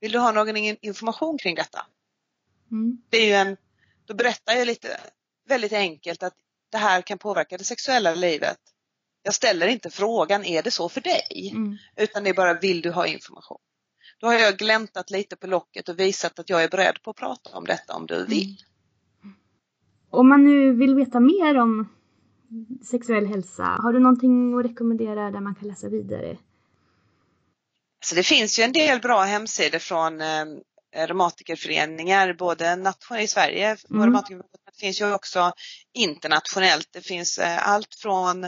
Vill 0.00 0.12
du 0.12 0.18
ha 0.18 0.32
någon 0.32 0.56
information 0.56 1.38
kring 1.38 1.54
detta? 1.54 1.86
Mm. 2.70 3.02
Det 3.10 3.18
är 3.18 3.26
ju 3.26 3.32
en, 3.32 3.56
då 4.04 4.14
berättar 4.14 4.54
jag 4.54 4.66
lite 4.66 5.00
väldigt 5.48 5.72
enkelt 5.72 6.22
att 6.22 6.34
det 6.70 6.78
här 6.78 7.02
kan 7.02 7.18
påverka 7.18 7.56
det 7.56 7.64
sexuella 7.64 8.14
livet. 8.14 8.58
Jag 9.22 9.34
ställer 9.34 9.66
inte 9.66 9.90
frågan, 9.90 10.44
är 10.44 10.62
det 10.62 10.70
så 10.70 10.88
för 10.88 11.00
dig? 11.00 11.50
Mm. 11.52 11.76
Utan 11.96 12.24
det 12.24 12.30
är 12.30 12.34
bara, 12.34 12.54
vill 12.54 12.82
du 12.82 12.90
ha 12.90 13.06
information? 13.06 13.58
Då 14.20 14.26
har 14.26 14.34
jag 14.34 14.56
gläntat 14.56 15.10
lite 15.10 15.36
på 15.36 15.46
locket 15.46 15.88
och 15.88 15.98
visat 15.98 16.38
att 16.38 16.50
jag 16.50 16.64
är 16.64 16.68
beredd 16.68 17.02
på 17.02 17.10
att 17.10 17.16
prata 17.16 17.56
om 17.58 17.64
detta 17.64 17.94
om 17.94 18.06
du 18.06 18.14
mm. 18.14 18.28
vill. 18.28 18.56
Mm. 19.22 19.36
Om 20.10 20.28
man 20.28 20.44
nu 20.44 20.72
vill 20.72 20.94
veta 20.94 21.20
mer 21.20 21.58
om 21.58 21.88
sexuell 22.84 23.26
hälsa, 23.26 23.62
har 23.62 23.92
du 23.92 23.98
någonting 23.98 24.58
att 24.58 24.64
rekommendera 24.64 25.30
där 25.30 25.40
man 25.40 25.54
kan 25.54 25.68
läsa 25.68 25.88
vidare? 25.88 26.38
Så 28.04 28.14
det 28.14 28.22
finns 28.22 28.58
ju 28.58 28.62
en 28.62 28.72
del 28.72 29.00
bra 29.00 29.22
hemsidor 29.22 29.78
från 29.78 30.20
eh, 30.20 30.44
reumatikerföreningar, 30.96 32.32
både 32.32 32.76
nationellt 32.76 33.24
i 33.24 33.26
Sverige, 33.26 33.76
mm 33.90 34.02
det 34.78 34.86
finns 34.86 35.00
ju 35.00 35.12
också 35.12 35.52
internationellt. 35.94 36.88
Det 36.90 37.00
finns 37.00 37.38
eh, 37.38 37.68
allt 37.68 37.94
från 37.94 38.44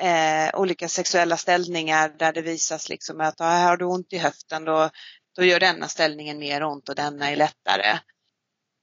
eh, 0.00 0.54
olika 0.54 0.88
sexuella 0.88 1.36
ställningar 1.36 2.08
där 2.18 2.32
det 2.32 2.42
visas 2.42 2.88
liksom 2.88 3.20
att 3.20 3.40
ah, 3.40 3.58
har 3.58 3.76
du 3.76 3.84
ont 3.84 4.12
i 4.12 4.18
höften 4.18 4.64
då, 4.64 4.90
då 5.36 5.44
gör 5.44 5.60
denna 5.60 5.88
ställningen 5.88 6.38
mer 6.38 6.62
ont 6.62 6.88
och 6.88 6.94
denna 6.94 7.30
är 7.30 7.36
lättare. 7.36 7.98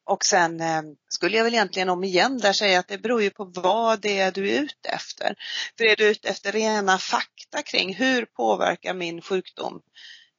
Och 0.06 0.26
sen 0.26 0.62
eh, 0.62 0.82
skulle 1.10 1.38
jag 1.38 1.44
väl 1.44 1.54
egentligen 1.54 1.90
om 1.90 2.04
igen 2.04 2.38
där 2.38 2.54
säga 2.54 2.80
att 2.80 2.88
det 2.88 2.98
beror 2.98 3.22
ju 3.22 3.30
på 3.30 3.44
vad 3.44 4.02
det 4.02 4.20
är 4.20 4.32
du 4.32 4.50
är 4.50 4.62
ute 4.62 4.90
efter. 4.90 5.36
För 5.78 5.86
är 5.86 5.96
du 5.96 6.10
ute 6.10 6.30
efter 6.30 6.52
rena 6.52 6.98
fakta 6.98 7.62
kring 7.62 7.96
hur 7.96 8.26
påverkar 8.26 8.94
min 8.94 9.22
sjukdom 9.22 9.82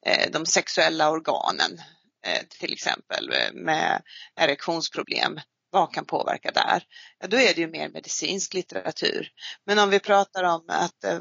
eh, 0.07 0.31
de 0.31 0.47
sexuella 0.47 1.11
organen 1.11 1.81
eh, 2.27 2.43
till 2.49 2.73
exempel 2.73 3.33
eh, 3.33 3.53
med 3.53 4.03
erektionsproblem 4.37 5.41
vad 5.77 5.93
kan 5.93 6.05
påverka 6.05 6.51
där? 6.51 6.83
Ja, 7.19 7.27
då 7.27 7.37
är 7.37 7.55
det 7.55 7.61
ju 7.61 7.67
mer 7.69 7.89
medicinsk 7.89 8.55
litteratur. 8.55 9.29
Men 9.67 9.79
om 9.79 9.91
vi 9.91 10.01
pratar 10.01 10.45
om 10.45 10.65
att 10.69 11.05
eh, 11.05 11.21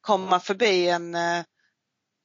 komma 0.00 0.40
förbi 0.40 0.88
en 0.88 1.14
eh, 1.14 1.42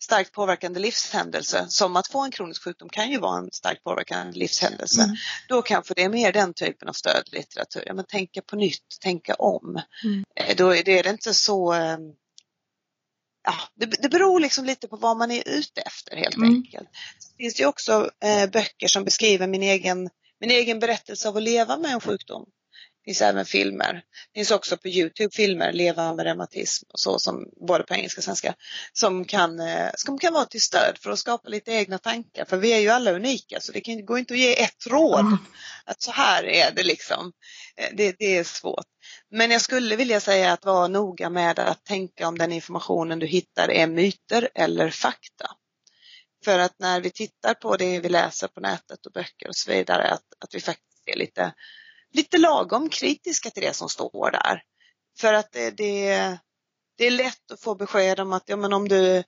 starkt 0.04 0.32
påverkande 0.32 0.80
livshändelse, 0.80 1.66
som 1.70 1.96
att 1.96 2.08
få 2.08 2.24
en 2.24 2.32
kronisk 2.32 2.64
sjukdom 2.64 2.90
kan 2.90 3.12
ju 3.12 3.20
vara 3.20 3.38
en 3.38 3.50
starkt 3.52 3.84
påverkande 3.84 4.40
livshändelse. 4.40 5.04
Mm. 5.04 5.16
Då 5.48 5.62
kanske 5.62 5.94
det 5.94 6.04
är 6.04 6.10
mer 6.10 6.34
den 6.34 6.54
typen 6.54 6.90
av 6.90 6.94
stödlitteratur. 6.94 7.84
Ja, 7.86 7.94
men 7.94 8.06
tänka 8.06 8.42
på 8.42 8.56
nytt, 8.56 9.00
tänka 9.02 9.34
om. 9.34 9.82
Mm. 10.04 10.24
Eh, 10.36 10.56
då 10.56 10.76
är 10.76 10.84
det 10.84 11.10
inte 11.10 11.34
så 11.34 11.74
Ja, 13.44 13.56
det, 13.76 13.86
det 14.02 14.10
beror 14.10 14.40
liksom 14.40 14.66
lite 14.66 14.88
på 14.88 14.96
vad 14.96 15.18
man 15.18 15.32
är 15.32 15.44
ute 15.48 15.82
efter 15.82 16.16
helt 16.16 16.36
mm. 16.36 16.50
enkelt. 16.50 16.90
Det 17.38 17.44
finns 17.44 17.60
ju 17.60 17.66
också 17.66 18.10
eh, 18.24 18.50
böcker 18.50 18.88
som 18.88 19.04
beskriver 19.04 19.48
min 19.48 19.64
egen 19.64 20.10
min 20.40 20.52
egen 20.52 20.80
berättelse 20.80 21.30
av 21.30 21.38
att 21.38 21.44
leva 21.44 21.78
med 21.78 21.92
en 21.92 22.02
sjukdom. 22.02 22.46
Det 23.04 23.12
finns 23.12 23.22
även 23.22 23.46
filmer. 23.46 23.94
Det 24.34 24.40
finns 24.40 24.52
också 24.52 24.78
på 24.78 24.88
Youtube 24.88 25.30
filmer, 25.36 25.74
Leva 25.74 26.14
med 26.14 26.26
reumatism 26.26 26.86
och 26.94 27.00
så 27.00 27.20
som 27.20 27.46
både 27.68 27.84
på 27.84 27.94
engelska 27.94 28.20
och 28.20 28.24
svenska, 28.24 28.56
som 28.94 29.26
kan, 29.26 29.60
eh, 29.60 29.90
som 29.96 30.20
kan 30.20 30.34
vara 30.34 30.46
till 30.46 30.62
stöd 30.62 30.98
för 31.00 31.12
att 31.12 31.20
skapa 31.20 31.50
lite 31.50 31.72
egna 31.72 31.98
tankar. 31.98 32.46
För 32.46 32.58
vi 32.58 32.74
är 32.74 32.80
ju 32.80 32.90
alla 32.90 33.12
unika 33.12 33.60
så 33.60 33.72
det 33.72 33.82
kan, 33.82 34.06
går 34.06 34.20
inte 34.20 34.34
att 34.34 34.40
ge 34.40 34.64
ett 34.64 34.88
råd. 34.88 35.20
Mm. 35.20 35.38
Att 35.86 36.02
så 36.02 36.12
här 36.12 36.44
är 36.44 36.72
det 36.72 36.84
liksom. 36.84 37.32
Eh, 37.78 37.90
det, 37.94 38.16
det 38.20 38.38
är 38.38 38.44
svårt. 38.44 38.86
Men 39.32 39.52
jag 39.52 39.62
skulle 39.62 39.96
vilja 39.96 40.20
säga 40.20 40.54
att 40.54 40.66
vara 40.66 40.88
noga 40.88 41.30
med 41.30 41.60
att 41.60 41.86
tänka 41.86 42.28
om 42.28 42.38
den 42.38 42.52
informationen 42.52 43.20
du 43.20 43.28
hittar 43.28 43.72
är 43.72 43.88
myter 43.88 44.50
eller 44.56 44.90
fakta. 44.90 45.50
För 46.46 46.60
att 46.60 46.76
när 46.80 47.02
vi 47.02 47.12
tittar 47.12 47.54
på 47.54 47.78
det 47.78 48.00
vi 48.00 48.10
läser 48.10 48.48
på 48.48 48.60
nätet 48.60 49.06
och 49.06 49.12
böcker 49.12 49.48
och 49.48 49.56
så 49.56 49.72
vidare, 49.72 50.12
att, 50.12 50.24
att 50.40 50.56
vi 50.56 50.62
faktiskt 50.62 51.04
är 51.06 51.18
lite, 51.18 51.54
lite 52.14 52.38
lagom 52.38 52.90
kritiska 52.90 53.50
till 53.50 53.64
det 53.64 53.74
som 53.74 53.90
står 53.90 54.32
där. 54.32 54.64
För 55.20 55.34
att 55.34 55.52
det, 55.52 55.72
det, 55.72 56.38
det 56.98 57.08
är 57.08 57.12
lätt 57.12 57.52
att 57.52 57.62
få 57.62 57.76
besked 57.76 58.20
om 58.20 58.34
att 58.34 58.44
ja, 58.46 58.56
men 58.56 58.74
om 58.74 58.88
du 58.88 59.24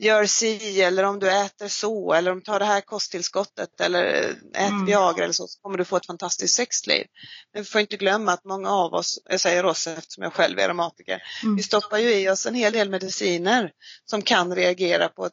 gör 0.00 0.26
si 0.26 0.82
eller 0.82 1.04
om 1.04 1.18
du 1.18 1.30
äter 1.30 1.68
så 1.68 2.12
eller 2.12 2.30
om 2.30 2.38
du 2.38 2.44
tar 2.44 2.58
det 2.58 2.64
här 2.64 2.80
kosttillskottet 2.80 3.80
eller 3.80 4.04
äter 4.04 4.68
mm. 4.68 4.86
Viagra 4.86 5.24
eller 5.24 5.32
så, 5.32 5.46
så 5.46 5.60
kommer 5.60 5.78
du 5.78 5.84
få 5.84 5.96
ett 5.96 6.06
fantastiskt 6.06 6.54
sexliv. 6.54 7.06
Men 7.52 7.62
vi 7.62 7.68
får 7.68 7.80
inte 7.80 7.96
glömma 7.96 8.32
att 8.32 8.44
många 8.44 8.70
av 8.70 8.94
oss, 8.94 9.18
jag 9.24 9.40
säger 9.40 9.66
oss 9.66 9.86
eftersom 9.86 10.24
jag 10.24 10.32
själv 10.32 10.58
är 10.58 10.68
reumatiker, 10.68 11.22
mm. 11.42 11.56
vi 11.56 11.62
stoppar 11.62 11.98
ju 11.98 12.14
i 12.14 12.28
oss 12.28 12.46
en 12.46 12.54
hel 12.54 12.72
del 12.72 12.90
mediciner 12.90 13.72
som 14.04 14.22
kan 14.22 14.54
reagera 14.54 15.08
på 15.08 15.26
ett 15.26 15.32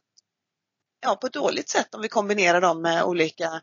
ja, 1.01 1.15
på 1.15 1.27
ett 1.27 1.33
dåligt 1.33 1.69
sätt 1.69 1.95
om 1.95 2.01
vi 2.01 2.07
kombinerar 2.07 2.61
dem 2.61 2.81
med 2.81 3.03
olika 3.03 3.61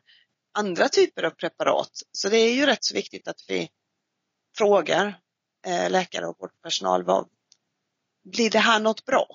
andra 0.55 0.89
typer 0.89 1.23
av 1.23 1.31
preparat. 1.31 1.91
Så 2.13 2.29
det 2.29 2.39
är 2.39 2.55
ju 2.55 2.67
rätt 2.67 2.85
så 2.85 2.95
viktigt 2.95 3.29
att 3.29 3.41
vi 3.49 3.69
frågar 4.57 5.21
eh, 5.67 5.91
läkare 5.91 6.27
och 6.27 6.37
vårdpersonal, 6.39 7.05
vad, 7.05 7.29
blir 8.25 8.51
det 8.51 8.59
här 8.59 8.81
något 8.81 9.05
bra? 9.05 9.27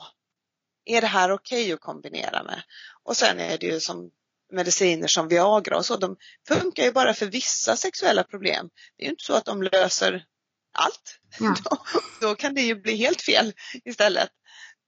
Är 0.85 1.01
det 1.01 1.07
här 1.07 1.31
okej 1.31 1.63
okay 1.63 1.73
att 1.73 1.79
kombinera 1.79 2.43
med? 2.43 2.63
Och 3.03 3.17
sen 3.17 3.39
är 3.39 3.57
det 3.57 3.65
ju 3.65 3.79
som 3.79 4.11
mediciner 4.51 5.07
som 5.07 5.27
Viagra 5.27 5.77
och 5.77 5.85
så, 5.85 5.97
de 5.97 6.17
funkar 6.47 6.83
ju 6.83 6.91
bara 6.91 7.13
för 7.13 7.25
vissa 7.25 7.75
sexuella 7.75 8.23
problem. 8.23 8.69
Det 8.97 9.03
är 9.03 9.05
ju 9.05 9.11
inte 9.11 9.23
så 9.23 9.33
att 9.33 9.45
de 9.45 9.63
löser 9.63 10.25
allt. 10.71 11.19
Ja. 11.39 11.55
Då, 11.63 11.77
då, 12.21 12.35
kan 12.35 12.53
det 12.53 12.61
ju 12.61 12.75
bli 12.75 12.95
helt 12.95 13.21
fel 13.21 13.53
istället. 13.85 14.29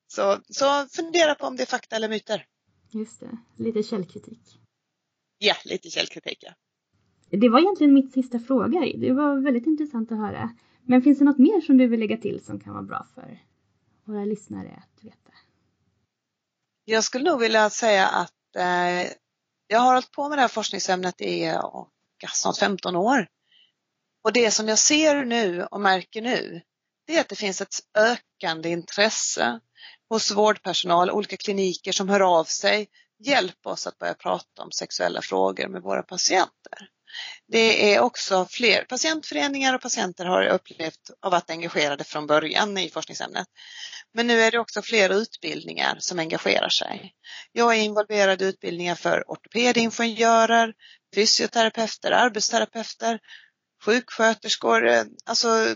Så, 0.08 0.39
så 0.50 0.88
fundera 0.95 1.36
på 1.36 1.47
om 1.47 1.56
det 1.56 1.63
är 1.63 1.67
fakta 1.67 1.95
eller 1.95 2.10
myter. 2.10 2.45
Just 2.91 3.19
det, 3.19 3.38
lite 3.56 3.84
källkritik. 3.84 4.60
Ja, 5.38 5.56
lite 5.65 5.89
källkritik 5.89 6.38
ja. 6.41 6.54
Det 7.30 7.49
var 7.49 7.60
egentligen 7.60 7.93
mitt 7.93 8.13
sista 8.13 8.39
fråga. 8.39 8.80
Det 8.97 9.13
var 9.13 9.43
väldigt 9.43 9.65
intressant 9.65 10.12
att 10.12 10.17
höra. 10.17 10.56
Men 10.84 11.01
finns 11.01 11.19
det 11.19 11.25
något 11.25 11.38
mer 11.38 11.62
som 11.62 11.77
du 11.77 11.88
vill 11.88 11.99
lägga 11.99 12.17
till 12.17 12.43
som 12.43 12.60
kan 12.60 12.73
vara 12.73 12.84
bra 12.84 13.08
för 13.15 13.39
våra 14.04 14.25
lyssnare 14.25 14.84
att 14.84 15.04
veta? 15.04 15.32
Jag 16.86 17.04
skulle 17.04 17.32
nog 17.32 17.39
vilja 17.39 17.69
säga 17.69 18.08
att 18.08 18.56
eh, 18.56 19.12
jag 19.67 19.80
har 19.80 19.93
hållit 19.93 20.12
på 20.12 20.30
med 20.30 20.38
det 20.38 20.41
här 20.41 20.47
forskningsämnet 20.47 21.21
i 21.21 21.51
oh, 21.51 21.88
snart 22.34 22.58
15 22.58 22.95
år. 22.95 23.27
Och 24.23 24.34
det 24.34 24.51
som 24.51 24.67
jag 24.67 24.80
ser 24.80 25.25
nu 25.25 25.63
och 25.63 25.82
märker 25.82 26.21
nu, 26.21 26.62
det 27.08 27.17
är 27.17 27.21
att 27.21 27.30
det 27.30 27.36
finns 27.36 27.62
ett 27.62 27.75
ökande 27.97 28.69
intresse 28.69 29.60
hos 30.12 30.32
vårdpersonal, 30.32 31.12
olika 31.12 31.38
kliniker 31.38 31.91
som 31.91 32.10
hör 32.10 32.39
av 32.39 32.43
sig 32.43 32.88
hjälp 33.24 33.65
oss 33.65 33.88
att 33.88 33.97
börja 33.97 34.13
prata 34.13 34.63
om 34.63 34.71
sexuella 34.71 35.21
frågor 35.21 35.67
med 35.67 35.82
våra 35.82 36.04
patienter. 36.04 36.88
Det 37.47 37.93
är 37.93 38.00
också 38.00 38.47
fler 38.50 38.84
patientföreningar 38.84 39.76
och 39.76 39.82
patienter 39.82 40.26
har 40.26 40.45
upplevt 40.47 41.12
att 41.19 41.32
varit 41.32 41.50
engagerade 41.50 42.04
från 42.04 42.28
början 42.28 42.78
i 42.78 42.89
forskningsämnet. 42.89 43.47
Men 44.13 44.28
nu 44.28 44.41
är 44.41 44.52
det 44.52 44.60
också 44.60 44.82
fler 44.82 45.10
utbildningar 45.10 45.97
som 46.00 46.19
engagerar 46.19 46.69
sig. 46.69 47.13
Jag 47.52 47.78
är 47.78 47.82
involverad 47.82 48.41
i 48.41 48.45
utbildningar 48.45 48.95
för 48.95 49.24
ortopedingenjörer, 49.28 50.74
fysioterapeuter, 51.15 52.12
arbetsterapeuter, 52.12 53.19
sjuksköterskor. 53.86 55.06
Alltså, 55.26 55.76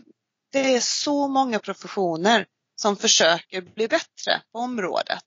det 0.51 0.75
är 0.75 0.79
så 0.79 1.27
många 1.27 1.59
professioner 1.59 2.45
som 2.75 2.97
försöker 2.97 3.61
bli 3.61 3.87
bättre 3.87 4.41
på 4.51 4.59
området. 4.59 5.23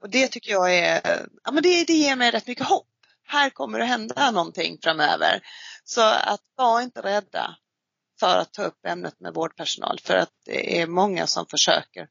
Och 0.00 0.10
det 0.10 0.28
tycker 0.28 0.52
jag 0.52 0.78
är, 0.78 1.26
ja 1.44 1.52
men 1.52 1.62
det, 1.62 1.84
det 1.84 1.92
ger 1.92 2.16
mig 2.16 2.30
rätt 2.30 2.46
mycket 2.46 2.66
hopp. 2.66 2.88
Här 3.26 3.50
kommer 3.50 3.78
det 3.78 3.84
hända 3.84 4.30
någonting 4.30 4.78
framöver. 4.82 5.40
Så 5.84 6.00
att 6.02 6.40
var 6.56 6.80
inte 6.80 7.02
rädda 7.02 7.56
för 8.20 8.38
att 8.38 8.52
ta 8.52 8.62
upp 8.62 8.86
ämnet 8.86 9.20
med 9.20 9.34
vårdpersonal 9.34 9.98
för 10.02 10.16
att 10.16 10.32
det 10.44 10.80
är 10.80 10.86
många 10.86 11.26
som 11.26 11.46
försöker 11.46 12.02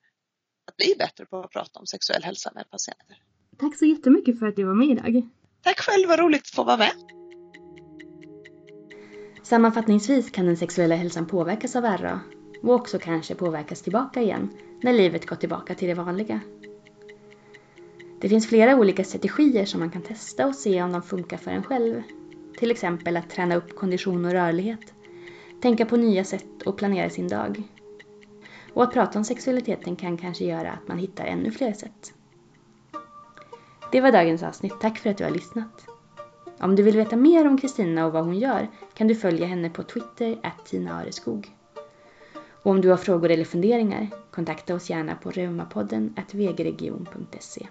att 0.67 0.77
bli 0.77 0.95
bättre 0.97 1.25
på 1.25 1.39
att 1.39 1.51
prata 1.51 1.79
om 1.79 1.85
sexuell 1.85 2.23
hälsa 2.23 2.51
med 2.55 2.69
patienter. 2.69 3.17
Tack 3.59 3.77
så 3.77 3.85
jättemycket 3.85 4.39
för 4.39 4.47
att 4.47 4.55
du 4.55 4.63
var 4.63 4.73
med 4.73 4.87
idag. 4.87 5.29
Tack 5.63 5.79
själv, 5.79 6.07
vad 6.07 6.19
roligt 6.19 6.41
att 6.41 6.55
få 6.55 6.63
vara 6.63 6.77
med. 6.77 6.93
Sammanfattningsvis 9.43 10.31
kan 10.31 10.45
den 10.45 10.57
sexuella 10.57 10.95
hälsan 10.95 11.27
påverkas 11.27 11.75
av 11.75 11.83
RA 11.83 12.21
och 12.61 12.73
också 12.73 12.99
kanske 12.99 13.35
påverkas 13.35 13.81
tillbaka 13.81 14.21
igen 14.21 14.49
när 14.81 14.93
livet 14.93 15.25
gått 15.25 15.39
tillbaka 15.39 15.75
till 15.75 15.87
det 15.87 15.93
vanliga. 15.93 16.39
Det 18.21 18.29
finns 18.29 18.47
flera 18.47 18.75
olika 18.75 19.03
strategier 19.03 19.65
som 19.65 19.79
man 19.79 19.89
kan 19.89 20.01
testa 20.01 20.47
och 20.47 20.55
se 20.55 20.83
om 20.83 20.91
de 20.91 21.01
funkar 21.01 21.37
för 21.37 21.51
en 21.51 21.63
själv. 21.63 22.01
Till 22.57 22.71
exempel 22.71 23.17
att 23.17 23.29
träna 23.29 23.55
upp 23.55 23.75
kondition 23.75 24.25
och 24.25 24.31
rörlighet, 24.31 24.93
tänka 25.61 25.85
på 25.85 25.97
nya 25.97 26.23
sätt 26.23 26.61
och 26.65 26.77
planera 26.77 27.09
sin 27.09 27.27
dag. 27.27 27.63
Och 28.73 28.83
att 28.83 28.93
prata 28.93 29.19
om 29.19 29.25
sexualiteten 29.25 29.95
kan 29.95 30.17
kanske 30.17 30.45
göra 30.45 30.71
att 30.71 30.87
man 30.87 30.97
hittar 30.97 31.25
ännu 31.25 31.51
fler 31.51 31.73
sätt. 31.73 32.13
Det 33.91 34.01
var 34.01 34.11
dagens 34.11 34.43
avsnitt. 34.43 34.73
Tack 34.81 34.97
för 34.97 35.09
att 35.09 35.17
du 35.17 35.23
har 35.23 35.31
lyssnat. 35.31 35.85
Om 36.59 36.75
du 36.75 36.83
vill 36.83 36.97
veta 36.97 37.15
mer 37.15 37.47
om 37.47 37.57
Kristina 37.57 38.05
och 38.05 38.13
vad 38.13 38.25
hon 38.25 38.39
gör 38.39 38.67
kan 38.93 39.07
du 39.07 39.15
följa 39.15 39.45
henne 39.45 39.69
på 39.69 39.83
Twitter, 39.83 40.53
Tina 40.65 40.93
Areskog. 40.93 41.55
Och 42.63 42.71
om 42.71 42.81
du 42.81 42.89
har 42.89 42.97
frågor 42.97 43.31
eller 43.31 43.45
funderingar, 43.45 44.07
kontakta 44.31 44.75
oss 44.75 44.89
gärna 44.89 45.15
på 45.15 45.31
reumapodden 45.31 46.13
vgregion.se. 46.33 47.67